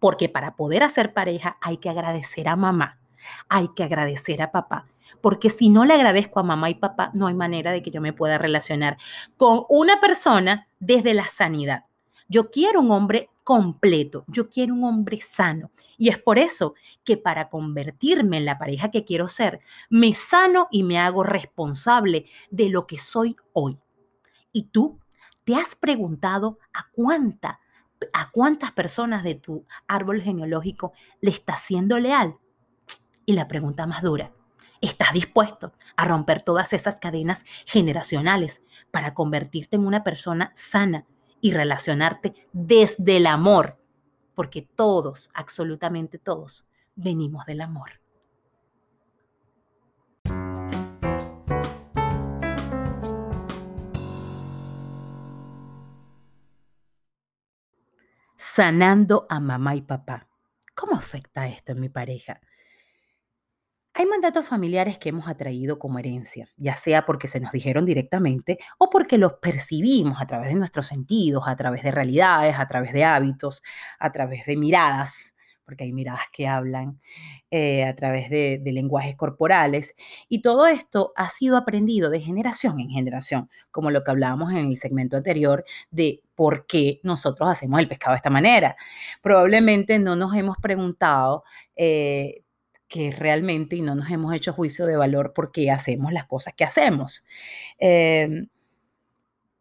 porque 0.00 0.28
para 0.28 0.56
poder 0.56 0.82
hacer 0.82 1.14
pareja 1.14 1.58
hay 1.60 1.76
que 1.76 1.88
agradecer 1.88 2.48
a 2.48 2.56
mamá, 2.56 2.98
hay 3.48 3.68
que 3.76 3.84
agradecer 3.84 4.42
a 4.42 4.50
papá, 4.50 4.86
porque 5.20 5.50
si 5.50 5.68
no 5.68 5.84
le 5.84 5.94
agradezco 5.94 6.40
a 6.40 6.44
mamá 6.44 6.68
y 6.68 6.74
papá, 6.74 7.12
no 7.14 7.28
hay 7.28 7.34
manera 7.34 7.70
de 7.70 7.80
que 7.80 7.92
yo 7.92 8.00
me 8.00 8.12
pueda 8.12 8.38
relacionar 8.38 8.96
con 9.36 9.64
una 9.68 10.00
persona 10.00 10.66
desde 10.80 11.14
la 11.14 11.28
sanidad. 11.28 11.84
Yo 12.32 12.50
quiero 12.50 12.80
un 12.80 12.90
hombre 12.90 13.28
completo, 13.44 14.24
yo 14.26 14.48
quiero 14.48 14.72
un 14.72 14.84
hombre 14.84 15.18
sano. 15.18 15.70
Y 15.98 16.08
es 16.08 16.18
por 16.18 16.38
eso 16.38 16.74
que 17.04 17.18
para 17.18 17.50
convertirme 17.50 18.38
en 18.38 18.46
la 18.46 18.56
pareja 18.56 18.90
que 18.90 19.04
quiero 19.04 19.28
ser, 19.28 19.60
me 19.90 20.14
sano 20.14 20.66
y 20.70 20.82
me 20.82 20.98
hago 20.98 21.24
responsable 21.24 22.24
de 22.50 22.70
lo 22.70 22.86
que 22.86 22.98
soy 22.98 23.36
hoy. 23.52 23.78
¿Y 24.50 24.68
tú 24.68 24.98
te 25.44 25.56
has 25.56 25.74
preguntado 25.74 26.58
a 26.72 26.88
cuánta 26.90 27.60
a 28.14 28.30
cuántas 28.30 28.72
personas 28.72 29.24
de 29.24 29.34
tu 29.34 29.66
árbol 29.86 30.22
genealógico 30.22 30.94
le 31.20 31.32
estás 31.32 31.60
siendo 31.60 31.98
leal? 31.98 32.38
Y 33.26 33.34
la 33.34 33.46
pregunta 33.46 33.86
más 33.86 34.00
dura, 34.00 34.32
¿estás 34.80 35.12
dispuesto 35.12 35.74
a 35.96 36.06
romper 36.06 36.40
todas 36.40 36.72
esas 36.72 36.98
cadenas 36.98 37.44
generacionales 37.66 38.64
para 38.90 39.12
convertirte 39.12 39.76
en 39.76 39.86
una 39.86 40.02
persona 40.02 40.50
sana 40.56 41.04
y 41.42 41.52
relacionarte 41.52 42.32
desde 42.52 43.18
el 43.18 43.26
amor, 43.26 43.76
porque 44.32 44.62
todos, 44.62 45.28
absolutamente 45.34 46.16
todos, 46.18 46.66
venimos 46.94 47.44
del 47.44 47.60
amor. 47.60 48.00
Sanando 58.36 59.26
a 59.28 59.40
mamá 59.40 59.74
y 59.74 59.82
papá. 59.82 60.28
¿Cómo 60.74 60.94
afecta 60.94 61.48
esto 61.48 61.72
en 61.72 61.80
mi 61.80 61.88
pareja? 61.88 62.40
Hay 63.94 64.06
mandatos 64.06 64.46
familiares 64.46 64.98
que 64.98 65.10
hemos 65.10 65.28
atraído 65.28 65.78
como 65.78 65.98
herencia, 65.98 66.48
ya 66.56 66.74
sea 66.76 67.04
porque 67.04 67.28
se 67.28 67.40
nos 67.40 67.52
dijeron 67.52 67.84
directamente 67.84 68.58
o 68.78 68.88
porque 68.88 69.18
los 69.18 69.34
percibimos 69.34 70.18
a 70.18 70.26
través 70.26 70.48
de 70.48 70.54
nuestros 70.54 70.86
sentidos, 70.86 71.44
a 71.46 71.56
través 71.56 71.82
de 71.82 71.90
realidades, 71.90 72.58
a 72.58 72.66
través 72.66 72.94
de 72.94 73.04
hábitos, 73.04 73.62
a 73.98 74.10
través 74.10 74.46
de 74.46 74.56
miradas, 74.56 75.36
porque 75.66 75.84
hay 75.84 75.92
miradas 75.92 76.22
que 76.32 76.48
hablan, 76.48 77.00
eh, 77.50 77.84
a 77.84 77.94
través 77.94 78.30
de, 78.30 78.62
lenguajes 78.64 79.14
corporales. 79.14 79.94
Y 80.26 80.40
todo 80.40 80.66
esto 80.66 81.12
ha 81.14 81.28
sido 81.28 81.58
aprendido 81.58 82.08
de 82.08 82.20
generación 82.20 82.80
en 82.80 82.88
generación, 82.88 83.50
como 83.70 83.90
lo 83.90 84.02
que 84.04 84.10
hablábamos 84.10 84.52
en 84.52 84.70
el 84.70 84.78
segmento 84.78 85.18
anterior 85.18 85.64
de 85.90 86.22
por 86.34 86.66
qué 86.66 87.00
nosotros 87.02 87.50
hacemos 87.50 87.78
el 87.78 87.88
pescado 87.88 88.12
de 88.14 88.16
esta 88.16 88.30
manera. 88.30 88.74
Probablemente 89.22 89.98
no 89.98 90.16
nos 90.16 90.34
hemos 90.34 90.56
preguntado 90.58 91.44
eh, 91.76 92.42
que 92.92 93.10
realmente 93.10 93.74
y 93.74 93.80
no 93.80 93.94
nos 93.94 94.10
hemos 94.10 94.34
hecho 94.34 94.52
juicio 94.52 94.84
de 94.84 94.96
valor 94.96 95.32
porque 95.34 95.70
hacemos 95.70 96.12
las 96.12 96.26
cosas 96.26 96.52
que 96.52 96.64
hacemos. 96.64 97.24
Em, 97.78 98.48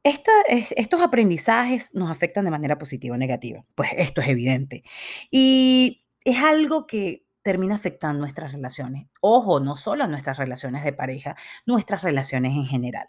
estos 0.03 1.01
aprendizajes 1.01 1.95
nos 1.95 2.11
afectan 2.11 2.43
de 2.43 2.51
manera 2.51 2.77
positiva 2.77 3.15
o 3.15 3.17
negativa, 3.17 3.63
pues 3.73 3.91
esto 3.95 4.19
es 4.19 4.27
evidente. 4.27 4.83
Y 5.31 6.03
es 6.25 6.43
algo 6.43 6.85
que 6.85 7.25
termina 7.41 7.75
afectando 7.75 8.19
nuestras 8.19 8.51
relaciones. 8.51 9.07
Ojo, 9.21 9.61
no 9.61 9.77
solo 9.77 10.05
nuestras 10.07 10.37
relaciones 10.37 10.83
de 10.83 10.91
pareja, 10.91 11.37
nuestras 11.65 12.03
relaciones 12.03 12.51
en 12.51 12.65
general. 12.65 13.07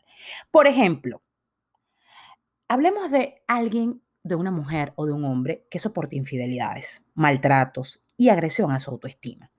Por 0.53 0.69
ejemplo, 0.69 1.21
hablemos 2.69 3.11
de 3.11 3.43
alguien 3.49 4.03
de 4.23 4.37
una 4.37 4.53
mujer 4.53 4.93
o 4.95 5.05
de 5.05 5.13
un 5.13 5.25
hombre 5.25 5.67
que 5.69 5.81
soporte 5.81 6.15
infidelidades, 6.15 7.09
maltratos 7.15 8.05
y 8.17 8.29
agresión 8.29 8.71
a 8.71 8.79
su 8.79 8.93
autoestima. 8.93 9.52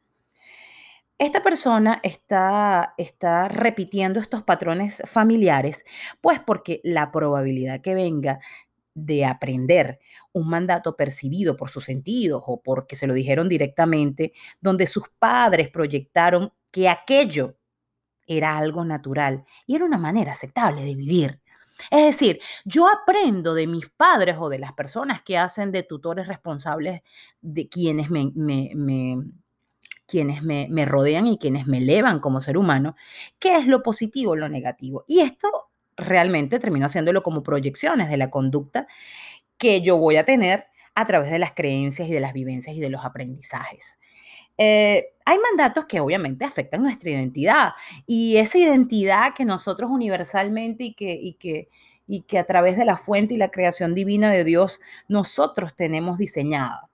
Esta 1.24 1.42
persona 1.42 2.02
está, 2.04 2.96
está 2.98 3.48
repitiendo 3.48 4.20
estos 4.20 4.44
patrones 4.44 5.02
familiares, 5.06 5.86
pues 6.20 6.42
porque 6.42 6.82
la 6.84 7.14
probabilidad 7.14 7.80
que 7.80 7.96
venga 7.96 8.40
de 8.94 9.24
aprender 9.24 10.00
un 10.34 10.50
mandato 10.50 10.98
percibido 10.98 11.56
por 11.56 11.70
sus 11.70 11.86
sentidos 11.86 12.44
o 12.46 12.62
porque 12.62 12.98
se 12.98 13.08
lo 13.08 13.14
dijeron 13.14 13.48
directamente, 13.48 14.34
donde 14.60 14.86
sus 14.86 15.06
padres 15.18 15.70
proyectaron 15.70 16.52
que 16.72 16.90
aquello 16.90 17.56
era 18.28 18.58
algo 18.58 18.84
natural 18.84 19.46
y 19.66 19.78
era 19.78 19.86
una 19.86 19.98
manera 19.98 20.34
aceptable 20.34 20.84
de 20.84 20.94
vivir. 20.94 21.40
Es 21.90 22.04
decir, 22.06 22.42
yo 22.66 22.90
aprendo 22.90 23.54
de 23.54 23.66
mis 23.66 23.90
padres 23.90 24.36
o 24.38 24.50
de 24.50 24.60
las 24.60 24.74
personas 24.74 25.22
que 25.22 25.38
hacen 25.38 25.72
de 25.72 25.84
tutores 25.84 26.28
responsables 26.28 27.02
de 27.40 27.70
quienes 27.70 28.10
me, 28.10 28.34
quienes 30.14 30.44
me, 30.44 30.86
rodean 30.86 31.26
y 31.26 31.40
quienes 31.40 31.66
me 31.66 31.80
elevan 31.80 32.20
como 32.20 32.40
ser 32.40 32.56
humano, 32.56 32.96
qué 33.40 33.56
es 33.56 33.66
lo 33.66 33.82
positivo 33.82 34.36
lo 34.36 34.48
negativo. 34.48 35.06
Y 35.08 35.22
esto 35.22 35.50
realmente 35.98 36.60
termino 36.60 36.86
haciéndolo 36.86 37.24
como 37.24 37.42
proyecciones 37.42 38.12
de 38.12 38.18
la 38.18 38.30
conducta 38.30 38.86
que 39.58 39.82
yo 39.82 39.98
voy 39.98 40.18
a 40.18 40.24
tener 40.24 40.68
a 40.94 41.08
través 41.08 41.32
de 41.32 41.40
las 41.40 41.54
creencias 41.54 42.08
y 42.08 42.12
de 42.12 42.20
las 42.20 42.34
vivencias 42.34 42.76
y 42.76 42.80
de 42.80 42.92
los 42.92 43.04
aprendizajes. 43.04 43.98
Eh, 44.60 45.16
hay 45.26 45.38
mandatos 45.40 45.86
que 45.88 46.00
obviamente 46.00 46.46
afectan 46.46 46.84
nuestra 46.84 47.10
identidad 47.10 47.70
y 48.06 48.38
esa 48.38 48.60
identidad 48.60 49.34
que 49.34 49.46
nosotros 49.46 49.90
universalmente 49.90 50.84
y 50.84 50.94
que, 50.94 51.12
y 51.14 51.34
que, 51.40 51.70
y 52.06 52.22
que 52.22 52.38
a 52.38 52.44
través 52.44 52.78
de 52.78 52.86
la 52.86 52.98
fuente 52.98 53.34
y 53.34 53.38
la 53.38 53.50
creación 53.50 53.96
divina 53.96 54.30
de 54.30 54.44
Dios 54.44 54.80
nosotros 55.08 55.76
tenemos 55.76 56.20
diseñada. 56.20 56.92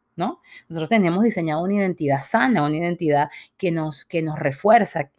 Nosotros 0.67 0.89
tenemos 0.89 1.23
diseñado 1.23 1.63
una 1.63 1.75
identidad 1.75 2.21
sana, 2.21 2.65
una 2.65 2.75
identidad 2.75 3.29
que 3.57 3.71
nos, 3.71 4.05
que 4.05 4.21
nos 4.21 4.37
refuerza, 4.37 5.11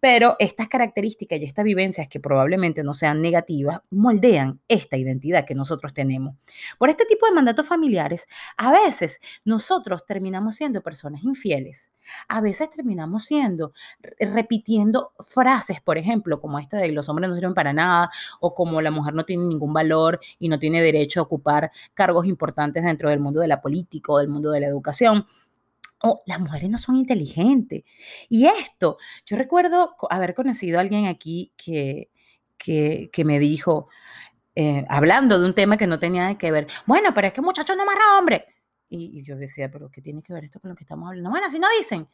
pero 0.00 0.36
estas 0.38 0.68
características 0.68 1.40
y 1.40 1.44
estas 1.44 1.64
vivencias 1.64 2.08
que 2.08 2.20
probablemente 2.20 2.82
no 2.82 2.94
sean 2.94 3.22
negativas 3.22 3.80
moldean 3.90 4.60
esta 4.68 4.96
identidad 4.96 5.44
que 5.44 5.54
nosotros 5.54 5.94
tenemos. 5.94 6.34
Por 6.78 6.90
este 6.90 7.04
tipo 7.06 7.26
de 7.26 7.32
mandatos 7.32 7.66
familiares, 7.66 8.26
a 8.56 8.72
veces 8.72 9.20
nosotros 9.44 10.04
terminamos 10.06 10.56
siendo 10.56 10.82
personas 10.82 11.22
infieles 11.22 11.90
a 12.28 12.40
veces 12.40 12.70
terminamos 12.70 13.24
siendo, 13.24 13.72
repitiendo 14.18 15.12
frases, 15.20 15.80
por 15.80 15.98
ejemplo, 15.98 16.40
como 16.40 16.58
esta 16.58 16.78
de 16.78 16.92
los 16.92 17.08
hombres 17.08 17.28
no 17.28 17.34
sirven 17.34 17.54
para 17.54 17.72
nada, 17.72 18.10
o 18.40 18.54
como 18.54 18.80
la 18.80 18.90
mujer 18.90 19.14
no 19.14 19.24
tiene 19.24 19.46
ningún 19.46 19.72
valor 19.72 20.20
y 20.38 20.48
no 20.48 20.58
tiene 20.58 20.82
derecho 20.82 21.20
a 21.20 21.24
ocupar 21.24 21.70
cargos 21.94 22.26
importantes 22.26 22.84
dentro 22.84 23.10
del 23.10 23.20
mundo 23.20 23.40
de 23.40 23.48
la 23.48 23.60
política 23.60 24.12
o 24.12 24.18
del 24.18 24.28
mundo 24.28 24.50
de 24.50 24.60
la 24.60 24.66
educación. 24.66 25.26
O 26.02 26.22
las 26.26 26.38
mujeres 26.38 26.70
no 26.70 26.78
son 26.78 26.94
inteligentes. 26.96 27.82
Y 28.28 28.46
esto, 28.46 28.98
yo 29.26 29.36
recuerdo 29.36 29.96
haber 30.10 30.34
conocido 30.34 30.78
a 30.78 30.82
alguien 30.82 31.06
aquí 31.06 31.52
que, 31.56 32.10
que, 32.58 33.24
me 33.24 33.38
dijo, 33.38 33.88
eh, 34.54 34.84
hablando 34.88 35.38
de 35.40 35.46
un 35.46 35.54
tema 35.54 35.76
que 35.76 35.86
no 35.86 35.98
tenía 35.98 36.36
que 36.38 36.52
ver, 36.52 36.66
bueno, 36.86 37.10
pero 37.14 37.28
es 37.28 37.32
que 37.32 37.40
muchacho 37.42 37.74
no 37.74 37.82
amarra 37.82 38.18
hombre. 38.18 38.46
Y, 38.88 39.22
yo 39.22 39.36
decía, 39.36 39.70
pero 39.70 39.90
¿qué 39.90 40.00
tiene 40.00 40.22
que 40.22 40.32
ver 40.32 40.44
esto 40.44 40.60
con 40.60 40.70
lo 40.70 40.76
que 40.76 40.84
estamos 40.84 41.08
hablando? 41.08 41.30
Bueno, 41.30 41.46
así 41.46 41.58
no 41.58 41.68
dicen. 41.78 42.08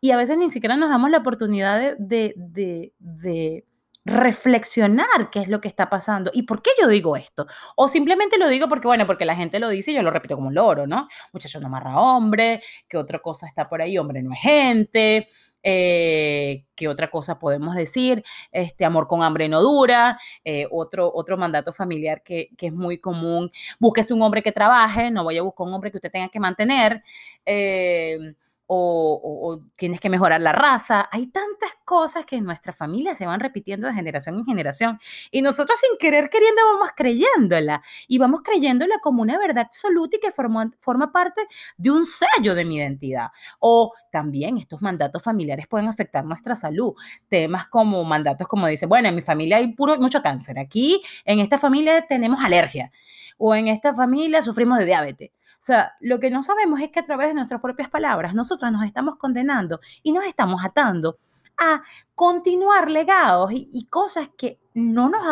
Y 0.00 0.10
a 0.12 0.16
veces 0.16 0.38
ni 0.38 0.50
siquiera 0.50 0.76
nos 0.76 0.90
damos 0.90 1.10
la 1.10 1.18
oportunidad 1.18 1.96
de, 1.98 2.34
de, 2.36 3.64
reflexionar 4.04 5.30
qué 5.30 5.38
es 5.40 5.48
lo 5.48 5.60
que 5.60 5.68
está 5.68 5.88
pasando 5.88 6.32
y 6.34 6.42
por 6.42 6.60
qué 6.60 6.70
yo 6.80 6.88
digo 6.88 7.16
esto. 7.16 7.46
O 7.76 7.88
simplemente 7.88 8.36
lo 8.38 8.48
digo 8.48 8.68
porque, 8.68 8.88
bueno, 8.88 9.06
porque 9.06 9.24
la 9.24 9.36
gente 9.36 9.60
lo 9.60 9.68
dice 9.68 9.92
y 9.92 9.94
yo 9.94 10.02
lo 10.02 10.10
repito 10.10 10.34
como 10.34 10.48
un 10.48 10.54
loro, 10.54 10.86
¿no? 10.86 11.08
Muchacho 11.32 11.60
no 11.60 11.68
amarra 11.68 12.00
hombre, 12.00 12.62
que 12.88 12.96
otra 12.96 13.20
cosa 13.20 13.46
está 13.46 13.68
por 13.68 13.80
ahí, 13.80 13.98
hombre 13.98 14.22
no 14.22 14.32
es 14.32 14.40
gente, 14.40 15.26
eh, 15.62 16.64
¿Qué 16.74 16.88
otra 16.88 17.10
cosa 17.10 17.38
podemos 17.38 17.74
decir? 17.74 18.24
Este 18.50 18.84
amor 18.84 19.06
con 19.06 19.22
hambre 19.22 19.48
no 19.48 19.60
dura. 19.60 20.18
Eh, 20.44 20.66
otro, 20.70 21.10
otro 21.14 21.36
mandato 21.36 21.72
familiar 21.72 22.22
que, 22.22 22.50
es 22.58 22.72
muy 22.72 22.98
común. 22.98 23.50
Búsquese 23.78 24.14
un 24.14 24.22
hombre 24.22 24.42
que 24.42 24.52
trabaje, 24.52 25.10
no 25.10 25.24
voy 25.24 25.38
a 25.38 25.42
buscar 25.42 25.66
un 25.66 25.74
hombre 25.74 25.90
que 25.90 25.98
usted 25.98 26.10
tenga 26.10 26.28
que 26.28 26.40
mantener. 26.40 27.02
Eh, 27.46 28.34
o, 28.74 29.60
tienes 29.76 30.00
que 30.00 30.08
mejorar 30.08 30.40
la 30.40 30.52
raza. 30.52 31.08
Hay 31.10 31.26
tantas 31.26 31.70
cosas 31.84 32.24
que 32.24 32.36
en 32.36 32.44
nuestra 32.44 32.72
familia 32.72 33.14
se 33.14 33.26
van 33.26 33.40
repitiendo 33.40 33.86
de 33.86 33.94
generación 33.94 34.38
en 34.38 34.44
generación 34.44 34.98
y 35.30 35.42
nosotros 35.42 35.78
sin 35.78 35.98
querer 35.98 36.30
queriendo 36.30 36.62
vamos 36.72 36.90
creyéndola 36.96 37.82
y 38.08 38.18
vamos 38.18 38.40
creyéndola 38.42 38.96
como 39.02 39.22
una 39.22 39.38
verdad 39.38 39.66
absoluta 39.66 40.16
y 40.16 40.20
que 40.20 40.32
forma, 40.32 41.12
parte 41.12 41.42
de 41.76 41.90
un 41.90 42.04
sello 42.04 42.54
de 42.54 42.64
mi 42.64 42.76
identidad. 42.76 43.28
O 43.58 43.92
también 44.10 44.56
estos 44.58 44.80
mandatos 44.80 45.22
familiares 45.22 45.66
pueden 45.66 45.88
afectar 45.88 46.24
nuestra 46.24 46.54
salud. 46.54 46.94
Temas 47.28 47.66
como 47.66 48.02
mandatos 48.04 48.46
como 48.48 48.66
dice, 48.66 48.86
bueno, 48.86 49.08
en 49.08 49.14
mi 49.14 49.22
familia 49.22 49.58
hay 49.58 49.74
puro, 49.74 49.96
mucho 49.98 50.22
cáncer. 50.22 50.58
Aquí 50.58 51.02
en 51.24 51.40
esta 51.40 51.58
familia 51.58 52.06
tenemos 52.06 52.42
alergia 52.42 52.90
o 53.38 53.54
en 53.54 53.68
esta 53.68 53.94
familia 53.94 54.42
sufrimos 54.42 54.78
de 54.78 54.86
diabetes. 54.86 55.30
O 55.62 55.64
sea, 55.64 55.94
lo 56.00 56.18
que 56.18 56.28
no 56.28 56.42
sabemos 56.42 56.80
es 56.80 56.90
que 56.90 56.98
a 56.98 57.04
través 57.04 57.28
de 57.28 57.34
nuestras 57.34 57.60
propias 57.60 57.88
palabras 57.88 58.34
nosotros 58.34 58.72
nos 58.72 58.84
estamos 58.84 59.14
condenando 59.14 59.78
y 60.02 60.10
nos 60.10 60.24
estamos 60.24 60.64
atando 60.64 61.18
a 61.56 61.84
continuar 62.16 62.90
legados 62.90 63.52
y, 63.54 63.86
cosas 63.88 64.28
que 64.36 64.58
no 64.74 65.08
nos, 65.08 65.22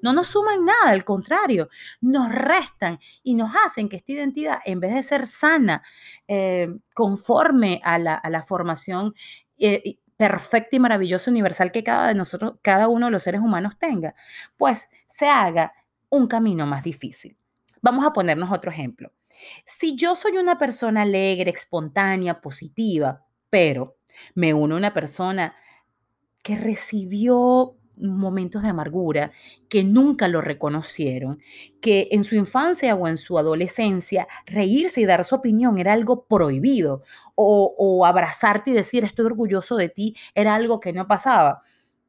no 0.00 0.14
nos 0.14 0.28
suman 0.28 0.64
nada, 0.64 0.88
al 0.88 1.04
contrario, 1.04 1.68
nos 2.00 2.32
restan 2.32 2.98
y 3.22 3.34
nos 3.34 3.52
hacen 3.66 3.90
que 3.90 3.96
esta 3.96 4.12
identidad, 4.12 4.60
en 4.64 4.80
vez 4.80 4.94
de 4.94 5.02
ser 5.02 5.26
sana, 5.26 5.82
eh, 6.28 6.68
conforme 6.94 7.82
a 7.84 7.98
la, 7.98 8.42
formación 8.48 9.14
eh, 9.58 9.98
perfecta 10.16 10.76
y 10.76 10.80
maravillosa 10.80 11.30
universal 11.30 11.72
que 11.72 11.84
cada 11.84 12.08
de 12.08 12.14
nosotros, 12.14 12.54
cada 12.62 12.88
uno 12.88 13.08
de 13.08 13.12
los 13.12 13.22
seres 13.22 13.42
humanos 13.42 13.76
tenga, 13.78 14.14
pues 14.56 14.88
se 15.08 15.28
haga 15.28 15.74
un 16.08 16.26
camino 16.26 16.64
más 16.64 16.82
difícil. 16.82 17.36
Vamos 17.84 18.06
a 18.06 18.14
ponernos 18.14 18.50
otro 18.50 18.70
ejemplo. 18.70 19.12
Si 19.66 19.94
yo 19.94 20.16
soy 20.16 20.38
una 20.38 20.56
persona 20.56 21.02
alegre, 21.02 21.50
espontánea, 21.50 22.40
positiva, 22.40 23.26
pero 23.50 23.98
me 24.34 24.54
uno 24.54 24.76
a 24.76 24.78
una 24.78 24.94
persona 24.94 25.54
que 26.42 26.56
recibió 26.56 27.76
momentos 27.98 28.62
de 28.62 28.70
amargura, 28.70 29.32
que 29.68 29.84
nunca 29.84 30.28
lo 30.28 30.40
reconocieron, 30.40 31.40
que 31.82 32.08
en 32.10 32.24
su 32.24 32.36
infancia 32.36 32.94
o 32.94 33.06
en 33.06 33.18
su 33.18 33.38
adolescencia 33.38 34.26
reírse 34.46 35.02
y 35.02 35.04
dar 35.04 35.22
su 35.22 35.34
opinión 35.34 35.76
era 35.76 35.92
algo 35.92 36.24
prohibido, 36.24 37.02
o, 37.34 37.74
o 37.76 38.06
abrazarte 38.06 38.70
y 38.70 38.72
decir 38.72 39.04
estoy 39.04 39.26
orgulloso 39.26 39.76
de 39.76 39.90
ti 39.90 40.16
era 40.34 40.54
algo 40.54 40.80
que 40.80 40.94
no 40.94 41.06
pasaba. 41.06 41.60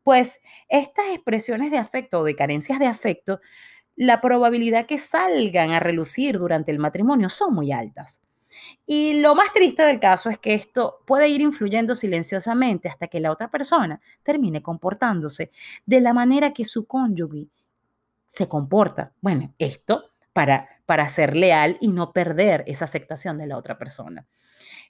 Pues 0.03 0.39
estas 0.69 1.07
expresiones 1.13 1.69
de 1.69 1.79
afecto 1.79 2.19
o 2.19 2.23
de 2.23 2.35
carencias 2.37 2.79
de 2.79 2.85
afecto 2.85 3.41
la 3.95 4.21
probabilidad 4.21 4.85
que 4.85 4.97
salgan 4.97 5.71
a 5.71 5.79
relucir 5.79 6.37
durante 6.37 6.71
el 6.71 6.79
matrimonio 6.79 7.29
son 7.29 7.53
muy 7.53 7.71
altas. 7.71 8.21
Y 8.85 9.19
lo 9.19 9.35
más 9.35 9.51
triste 9.51 9.83
del 9.83 9.99
caso 9.99 10.29
es 10.29 10.37
que 10.37 10.53
esto 10.53 10.99
puede 11.05 11.27
ir 11.27 11.41
influyendo 11.41 11.95
silenciosamente 11.95 12.87
hasta 12.87 13.07
que 13.07 13.19
la 13.19 13.31
otra 13.31 13.49
persona 13.49 13.99
termine 14.23 14.61
comportándose 14.61 15.51
de 15.85 16.01
la 16.01 16.13
manera 16.13 16.53
que 16.53 16.65
su 16.65 16.85
cónyuge 16.85 17.49
se 18.25 18.47
comporta. 18.47 19.13
Bueno, 19.21 19.53
esto 19.59 20.11
para, 20.33 20.69
para 20.85 21.07
ser 21.09 21.35
leal 21.35 21.77
y 21.79 21.89
no 21.89 22.11
perder 22.11 22.63
esa 22.67 22.85
aceptación 22.85 23.37
de 23.37 23.47
la 23.47 23.57
otra 23.57 23.77
persona. 23.77 24.27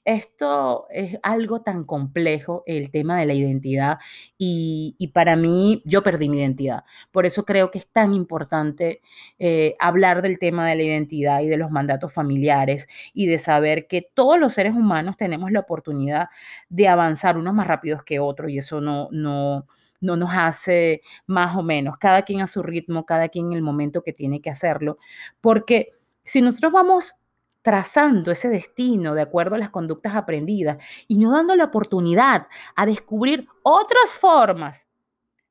Esto 0.05 0.85
es 0.91 1.17
algo 1.23 1.61
tan 1.61 1.83
complejo, 1.83 2.61
el 2.67 2.91
tema 2.91 3.19
de 3.19 3.25
la 3.25 3.33
identidad, 3.33 3.97
y, 4.37 4.95
para 5.13 5.35
mí 5.35 5.81
yo 5.85 6.03
perdí 6.03 6.29
mi 6.29 6.37
identidad. 6.37 6.83
Por 7.11 7.25
eso 7.25 7.43
creo 7.43 7.71
que 7.71 7.79
es 7.79 7.87
tan 7.87 8.13
importante 8.13 9.01
eh, 9.39 9.75
hablar 9.79 10.21
del 10.21 10.37
tema 10.37 10.67
de 10.69 10.75
la 10.75 10.83
identidad 10.83 11.41
y 11.41 11.47
de 11.47 11.57
los 11.57 11.71
mandatos 11.71 12.13
familiares 12.13 12.87
y 13.13 13.25
de 13.25 13.39
saber 13.39 13.87
que 13.87 14.07
todos 14.13 14.39
los 14.39 14.53
seres 14.53 14.75
humanos 14.75 15.17
tenemos 15.17 15.51
la 15.51 15.61
oportunidad 15.61 16.27
de 16.69 16.87
avanzar 16.87 17.37
unos 17.37 17.55
más 17.55 17.65
rápidos 17.65 18.03
que 18.03 18.19
otros 18.19 18.51
y 18.51 18.59
eso 18.59 18.81
no, 18.81 19.09
no, 19.11 19.65
no 20.01 20.17
nos 20.17 20.31
hace 20.33 21.01
más 21.25 21.55
o 21.57 21.63
menos, 21.63 21.97
cada 21.97 22.21
quien 22.21 22.41
a 22.41 22.47
su 22.47 22.61
ritmo, 22.61 23.05
cada 23.05 23.29
quien 23.29 23.47
en 23.47 23.53
el 23.53 23.61
momento 23.63 24.03
que 24.03 24.13
tiene 24.13 24.39
que 24.41 24.51
hacerlo, 24.51 24.99
porque 25.41 25.89
si 26.23 26.41
nosotros 26.41 26.71
vamos 26.73 27.24
trazando 27.65 28.31
ese 28.31 28.47
destino 28.47 29.15
de 29.15 29.23
acuerdo 29.23 29.55
a 29.55 29.57
las 29.57 29.71
conductas 29.71 30.13
aprendidas 30.15 30.77
y 31.07 31.17
no 31.17 31.31
dando 31.31 31.55
la 31.55 31.63
oportunidad 31.63 32.45
a 32.75 32.85
descubrir 32.85 33.47
otras 33.63 34.11
formas 34.11 34.87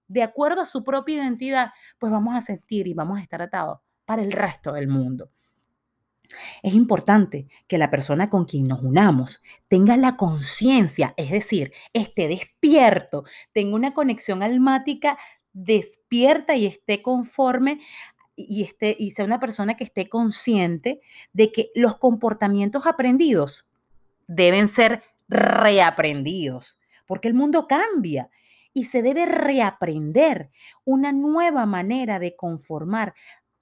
de 0.07 0.23
acuerdo 0.23 0.61
a 0.61 0.65
su 0.65 0.85
propia 0.85 1.17
identidad, 1.17 1.73
pues 1.99 2.13
vamos 2.13 2.37
a 2.37 2.41
sentir 2.41 2.87
y 2.87 2.95
vamos 2.95 3.19
a 3.19 3.21
estar 3.21 3.43
atados 3.43 3.81
para 4.05 4.23
el 4.23 4.31
resto 4.31 4.73
del 4.73 4.87
mundo. 4.87 5.31
Es 6.63 6.73
importante 6.75 7.49
que 7.67 7.79
la 7.79 7.91
persona 7.91 8.31
con 8.31 8.45
quien 8.45 8.69
nos 8.69 8.81
unamos 8.81 9.43
tenga 9.67 9.97
la 9.97 10.17
conciencia, 10.17 11.15
es 11.17 11.33
decir, 11.33 11.73
esté 11.93 12.29
despierto, 12.29 13.25
tenga 13.53 13.75
una 13.75 13.93
conexión 13.93 14.45
almática 14.45 15.19
despierta 15.53 16.55
y 16.55 16.67
esté 16.67 17.03
conforme 17.03 17.81
y, 18.37 18.63
esté, 18.63 18.97
y 18.99 19.13
sea 19.13 19.25
una 19.25 19.41
persona 19.41 19.77
que 19.77 19.85
esté 19.85 20.09
consciente 20.09 21.01
de 21.33 21.53
que 21.53 21.71
los 21.75 21.97
comportamientos 21.99 22.87
aprendidos 22.87 23.67
deben 24.27 24.69
ser 24.69 25.03
reaprendidos, 25.29 26.79
porque 27.07 27.29
el 27.29 27.35
mundo 27.35 27.67
cambia 27.67 28.31
y 28.73 28.87
se 28.87 29.03
debe 29.03 29.27
reaprender 29.27 30.51
una 30.85 31.13
nueva 31.13 31.65
manera 31.65 32.19
de 32.19 32.35
conformar 32.35 33.15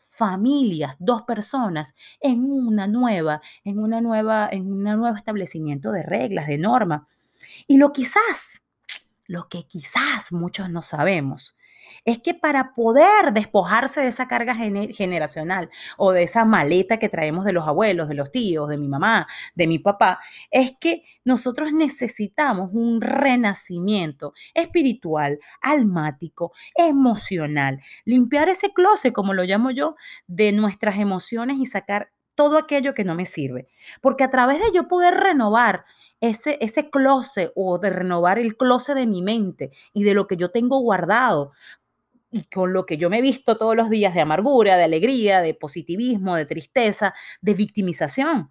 familias, 0.08 0.96
dos 0.98 1.22
personas 1.22 1.94
en 2.20 2.44
una 2.44 2.86
nueva, 2.86 3.40
en 3.64 3.78
una 3.78 4.00
nueva, 4.00 4.48
en 4.50 4.70
un 4.70 4.82
nuevo 4.82 5.08
establecimiento 5.08 5.92
de 5.92 6.02
reglas, 6.02 6.46
de 6.46 6.58
normas. 6.58 7.02
Y 7.66 7.76
lo 7.76 7.92
quizás, 7.92 8.62
lo 9.26 9.48
que 9.48 9.64
quizás 9.66 10.32
muchos 10.32 10.70
no 10.70 10.82
sabemos, 10.82 11.56
es 12.04 12.18
que 12.18 12.34
para 12.34 12.74
poder 12.74 13.32
despojarse 13.32 14.00
de 14.00 14.08
esa 14.08 14.28
carga 14.28 14.54
generacional 14.54 15.70
o 15.96 16.12
de 16.12 16.24
esa 16.24 16.44
maleta 16.44 16.98
que 16.98 17.08
traemos 17.08 17.44
de 17.44 17.52
los 17.52 17.66
abuelos, 17.66 18.08
de 18.08 18.14
los 18.14 18.30
tíos, 18.30 18.68
de 18.68 18.78
mi 18.78 18.88
mamá, 18.88 19.26
de 19.54 19.66
mi 19.66 19.78
papá, 19.78 20.20
es 20.50 20.72
que 20.80 21.04
nosotros 21.24 21.72
necesitamos 21.72 22.70
un 22.72 23.00
renacimiento 23.00 24.32
espiritual, 24.54 25.38
almático, 25.60 26.52
emocional, 26.74 27.80
limpiar 28.04 28.48
ese 28.48 28.72
closet, 28.72 29.12
como 29.12 29.34
lo 29.34 29.44
llamo 29.44 29.70
yo, 29.70 29.96
de 30.26 30.52
nuestras 30.52 30.98
emociones 30.98 31.58
y 31.58 31.66
sacar 31.66 32.10
todo 32.34 32.58
aquello 32.58 32.94
que 32.94 33.04
no 33.04 33.14
me 33.14 33.26
sirve. 33.26 33.66
Porque 34.00 34.24
a 34.24 34.30
través 34.30 34.60
de 34.60 34.72
yo 34.72 34.88
poder 34.88 35.14
renovar 35.14 35.84
ese, 36.20 36.58
ese 36.60 36.90
closet 36.90 37.52
o 37.54 37.78
de 37.78 37.90
renovar 37.90 38.38
el 38.38 38.56
closet 38.56 38.94
de 38.94 39.06
mi 39.06 39.22
mente 39.22 39.70
y 39.92 40.04
de 40.04 40.14
lo 40.14 40.26
que 40.26 40.36
yo 40.36 40.50
tengo 40.50 40.80
guardado, 40.80 41.52
y 42.32 42.44
con 42.44 42.72
lo 42.72 42.86
que 42.86 42.96
yo 42.96 43.10
me 43.10 43.18
he 43.18 43.22
visto 43.22 43.58
todos 43.58 43.76
los 43.76 43.90
días 43.90 44.14
de 44.14 44.22
amargura, 44.22 44.76
de 44.76 44.84
alegría, 44.84 45.42
de 45.42 45.54
positivismo, 45.54 46.34
de 46.34 46.46
tristeza, 46.46 47.14
de 47.42 47.52
victimización. 47.52 48.50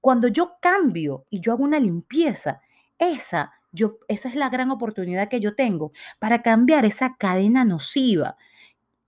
Cuando 0.00 0.28
yo 0.28 0.54
cambio 0.62 1.26
y 1.28 1.40
yo 1.40 1.52
hago 1.52 1.62
una 1.62 1.78
limpieza, 1.78 2.62
esa, 2.98 3.52
yo, 3.72 3.98
esa 4.08 4.30
es 4.30 4.36
la 4.36 4.48
gran 4.48 4.70
oportunidad 4.70 5.28
que 5.28 5.40
yo 5.40 5.54
tengo 5.54 5.92
para 6.18 6.42
cambiar 6.42 6.86
esa 6.86 7.16
cadena 7.18 7.64
nociva 7.64 8.36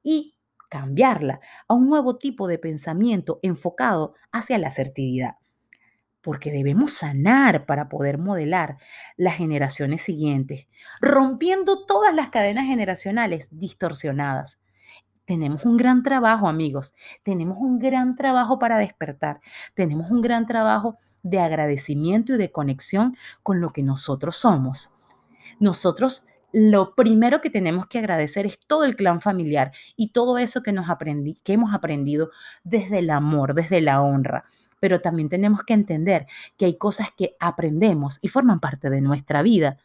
y 0.02 0.31
cambiarla 0.72 1.40
a 1.68 1.74
un 1.74 1.86
nuevo 1.86 2.16
tipo 2.16 2.48
de 2.48 2.58
pensamiento 2.58 3.38
enfocado 3.42 4.14
hacia 4.32 4.56
la 4.56 4.68
asertividad 4.68 5.34
porque 6.22 6.50
debemos 6.52 6.94
sanar 6.94 7.66
para 7.66 7.88
poder 7.88 8.16
modelar 8.16 8.78
las 9.16 9.34
generaciones 9.34 10.02
siguientes, 10.02 10.68
rompiendo 11.00 11.84
todas 11.84 12.14
las 12.14 12.30
cadenas 12.30 12.66
generacionales 12.66 13.48
distorsionadas. 13.50 14.60
Tenemos 15.24 15.64
un 15.64 15.76
gran 15.76 16.04
trabajo, 16.04 16.46
amigos, 16.46 16.94
tenemos 17.24 17.58
un 17.58 17.80
gran 17.80 18.14
trabajo 18.14 18.60
para 18.60 18.78
despertar, 18.78 19.40
tenemos 19.74 20.12
un 20.12 20.22
gran 20.22 20.46
trabajo 20.46 20.96
de 21.24 21.40
agradecimiento 21.40 22.34
y 22.34 22.38
de 22.38 22.52
conexión 22.52 23.16
con 23.42 23.60
lo 23.60 23.70
que 23.70 23.82
nosotros 23.82 24.36
somos. 24.36 24.94
Nosotros 25.58 26.28
lo 26.52 26.94
primero 26.94 27.40
que 27.40 27.50
tenemos 27.50 27.86
que 27.86 27.98
agradecer 27.98 28.46
es 28.46 28.58
todo 28.58 28.84
el 28.84 28.96
clan 28.96 29.20
familiar 29.20 29.72
y 29.96 30.12
todo 30.12 30.38
eso 30.38 30.62
que, 30.62 30.72
nos 30.72 30.90
aprendí, 30.90 31.34
que 31.42 31.54
hemos 31.54 31.74
aprendido 31.74 32.30
desde 32.62 32.98
el 32.98 33.10
amor, 33.10 33.54
desde 33.54 33.80
la 33.80 34.02
honra, 34.02 34.44
pero 34.80 35.00
también 35.00 35.28
tenemos 35.28 35.62
que 35.62 35.74
entender 35.74 36.26
que 36.56 36.66
hay 36.66 36.76
cosas 36.76 37.08
que 37.16 37.36
aprendemos 37.40 38.18
y 38.20 38.28
forman 38.28 38.60
parte 38.60 38.90
de 38.90 39.00
nuestra 39.00 39.42
vida 39.42 39.78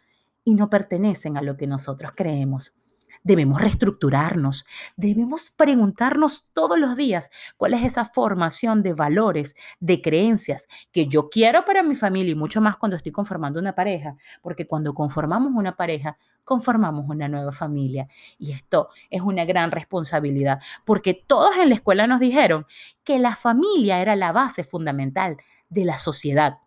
y 0.43 0.55
no 0.55 0.69
pertenecen 0.69 1.37
a 1.37 1.41
lo 1.41 1.57
que 1.57 1.67
nosotros 1.67 2.11
creemos. 2.15 2.75
Debemos 3.23 3.61
reestructurarnos, 3.61 4.65
debemos 4.95 5.49
preguntarnos 5.49 6.49
todos 6.53 6.77
los 6.77 6.95
días 6.95 7.29
cuál 7.57 7.73
es 7.73 7.83
esa 7.83 8.05
formación 8.05 8.83
de 8.83 8.93
valores, 8.93 9.55
de 9.79 10.01
creencias 10.01 10.67
que 10.91 11.07
yo 11.07 11.29
quiero 11.29 11.65
para 11.65 11.83
mi 11.83 11.95
familia 11.95 12.31
y 12.31 12.35
mucho 12.35 12.61
más 12.61 12.77
cuando 12.77 12.95
estoy 12.95 13.11
conformando 13.11 13.59
una 13.59 13.75
pareja, 13.75 14.15
porque 14.41 14.67
cuando 14.67 14.93
conformamos 14.93 15.51
una 15.53 15.75
pareja 15.75 16.17
conformamos 16.47 17.09
una 17.09 17.27
nueva 17.27 17.51
familia. 17.51 18.07
Y 18.39 18.53
esto 18.53 18.87
es 19.09 19.21
una 19.21 19.43
gran 19.43 19.69
responsabilidad, 19.69 20.61
porque 20.85 21.13
todos 21.13 21.57
en 21.57 21.67
la 21.67 21.75
escuela 21.75 22.07
nos 22.07 22.21
dijeron 22.21 22.65
que 23.03 23.19
la 23.19 23.35
familia 23.35 23.99
era 23.99 24.15
la 24.15 24.31
base 24.31 24.63
fundamental 24.63 25.35
de 25.67 25.83
la 25.83 25.97
sociedad, 25.97 26.59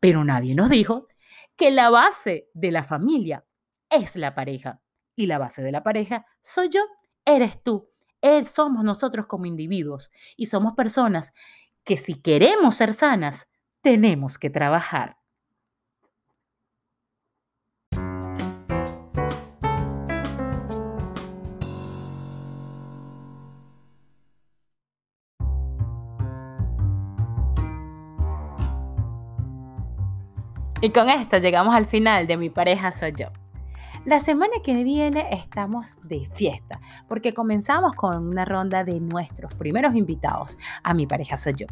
pero 0.00 0.24
nadie 0.24 0.56
nos 0.56 0.68
dijo 0.68 1.06
que 1.54 1.70
la 1.70 1.90
base 1.90 2.48
de 2.54 2.72
la 2.72 2.82
familia 2.82 3.44
es 3.88 4.16
la 4.16 4.34
pareja. 4.34 4.80
Y 5.14 5.26
la 5.26 5.38
base 5.38 5.62
de 5.62 5.70
la 5.70 5.84
pareja 5.84 6.26
soy 6.42 6.68
yo, 6.70 6.80
eres 7.24 7.62
tú, 7.62 7.88
él 8.20 8.48
somos 8.48 8.82
nosotros 8.82 9.26
como 9.26 9.46
individuos 9.46 10.10
y 10.36 10.46
somos 10.46 10.72
personas 10.72 11.34
que 11.84 11.96
si 11.96 12.14
queremos 12.14 12.74
ser 12.74 12.94
sanas, 12.94 13.48
tenemos 13.80 14.38
que 14.38 14.50
trabajar. 14.50 15.18
Y 30.84 30.90
con 30.90 31.08
esto 31.08 31.38
llegamos 31.38 31.74
al 31.74 31.86
final 31.86 32.26
de 32.26 32.36
Mi 32.36 32.50
pareja 32.50 32.92
soy 32.92 33.14
yo. 33.16 33.28
La 34.04 34.20
semana 34.20 34.52
que 34.62 34.84
viene 34.84 35.26
estamos 35.30 35.98
de 36.02 36.28
fiesta 36.34 36.78
porque 37.08 37.32
comenzamos 37.32 37.94
con 37.94 38.28
una 38.28 38.44
ronda 38.44 38.84
de 38.84 39.00
nuestros 39.00 39.54
primeros 39.54 39.94
invitados 39.94 40.58
a 40.82 40.92
Mi 40.92 41.06
pareja 41.06 41.38
soy 41.38 41.54
yo. 41.56 41.66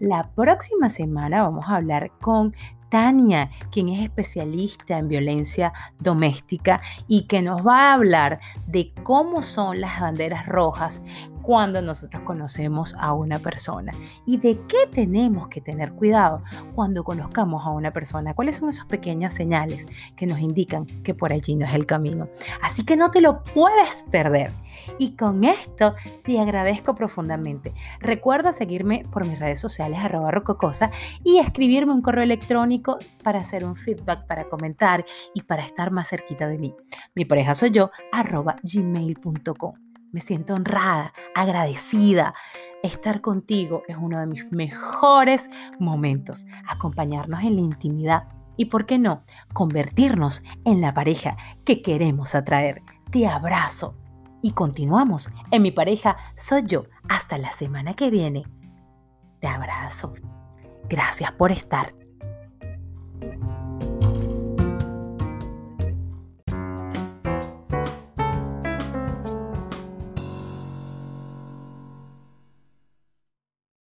La 0.00 0.32
próxima 0.34 0.90
semana 0.90 1.44
vamos 1.44 1.68
a 1.68 1.76
hablar 1.76 2.10
con 2.20 2.52
Tania, 2.88 3.48
quien 3.70 3.90
es 3.90 4.02
especialista 4.02 4.98
en 4.98 5.06
violencia 5.06 5.72
doméstica 6.00 6.80
y 7.06 7.28
que 7.28 7.42
nos 7.42 7.64
va 7.64 7.90
a 7.90 7.94
hablar 7.94 8.40
de 8.66 8.92
cómo 9.04 9.42
son 9.42 9.80
las 9.80 10.00
banderas 10.00 10.46
rojas 10.46 11.04
cuando 11.48 11.80
nosotros 11.80 12.24
conocemos 12.24 12.94
a 12.98 13.14
una 13.14 13.38
persona 13.38 13.90
y 14.26 14.36
de 14.36 14.60
qué 14.68 14.86
tenemos 14.92 15.48
que 15.48 15.62
tener 15.62 15.94
cuidado 15.94 16.42
cuando 16.74 17.04
conozcamos 17.04 17.64
a 17.64 17.70
una 17.70 17.90
persona. 17.90 18.34
¿Cuáles 18.34 18.56
son 18.56 18.68
esas 18.68 18.84
pequeñas 18.84 19.32
señales 19.32 19.86
que 20.14 20.26
nos 20.26 20.40
indican 20.40 20.84
que 20.84 21.14
por 21.14 21.32
allí 21.32 21.56
no 21.56 21.64
es 21.64 21.72
el 21.72 21.86
camino? 21.86 22.28
Así 22.60 22.84
que 22.84 22.96
no 22.96 23.10
te 23.10 23.22
lo 23.22 23.42
puedes 23.42 24.02
perder. 24.10 24.52
Y 24.98 25.16
con 25.16 25.42
esto 25.42 25.94
te 26.22 26.38
agradezco 26.38 26.94
profundamente. 26.94 27.72
Recuerda 27.98 28.52
seguirme 28.52 29.06
por 29.10 29.24
mis 29.24 29.38
redes 29.38 29.58
sociales 29.58 30.00
arroba 30.00 30.30
rococosa 30.30 30.90
y 31.24 31.38
escribirme 31.38 31.94
un 31.94 32.02
correo 32.02 32.24
electrónico 32.24 32.98
para 33.24 33.40
hacer 33.40 33.64
un 33.64 33.74
feedback, 33.74 34.26
para 34.26 34.50
comentar 34.50 35.06
y 35.32 35.40
para 35.40 35.62
estar 35.62 35.92
más 35.92 36.10
cerquita 36.10 36.46
de 36.46 36.58
mí. 36.58 36.74
Mi 37.14 37.24
pareja 37.24 37.54
soy 37.54 37.70
yo 37.70 37.90
arroba 38.12 38.56
gmail.com. 38.62 39.87
Me 40.12 40.20
siento 40.20 40.54
honrada, 40.54 41.12
agradecida. 41.34 42.34
Estar 42.82 43.20
contigo 43.20 43.82
es 43.88 43.96
uno 43.96 44.18
de 44.20 44.26
mis 44.26 44.50
mejores 44.52 45.48
momentos. 45.78 46.46
Acompañarnos 46.66 47.42
en 47.42 47.56
la 47.56 47.60
intimidad 47.60 48.28
y, 48.56 48.66
¿por 48.66 48.86
qué 48.86 48.98
no?, 48.98 49.24
convertirnos 49.52 50.42
en 50.64 50.80
la 50.80 50.94
pareja 50.94 51.36
que 51.64 51.82
queremos 51.82 52.34
atraer. 52.34 52.82
Te 53.10 53.26
abrazo. 53.26 53.96
Y 54.40 54.52
continuamos 54.52 55.32
en 55.50 55.62
mi 55.62 55.72
pareja 55.72 56.16
soy 56.36 56.62
yo. 56.66 56.84
Hasta 57.08 57.38
la 57.38 57.52
semana 57.52 57.94
que 57.94 58.10
viene. 58.10 58.44
Te 59.40 59.48
abrazo. 59.48 60.14
Gracias 60.88 61.32
por 61.32 61.52
estar. 61.52 61.94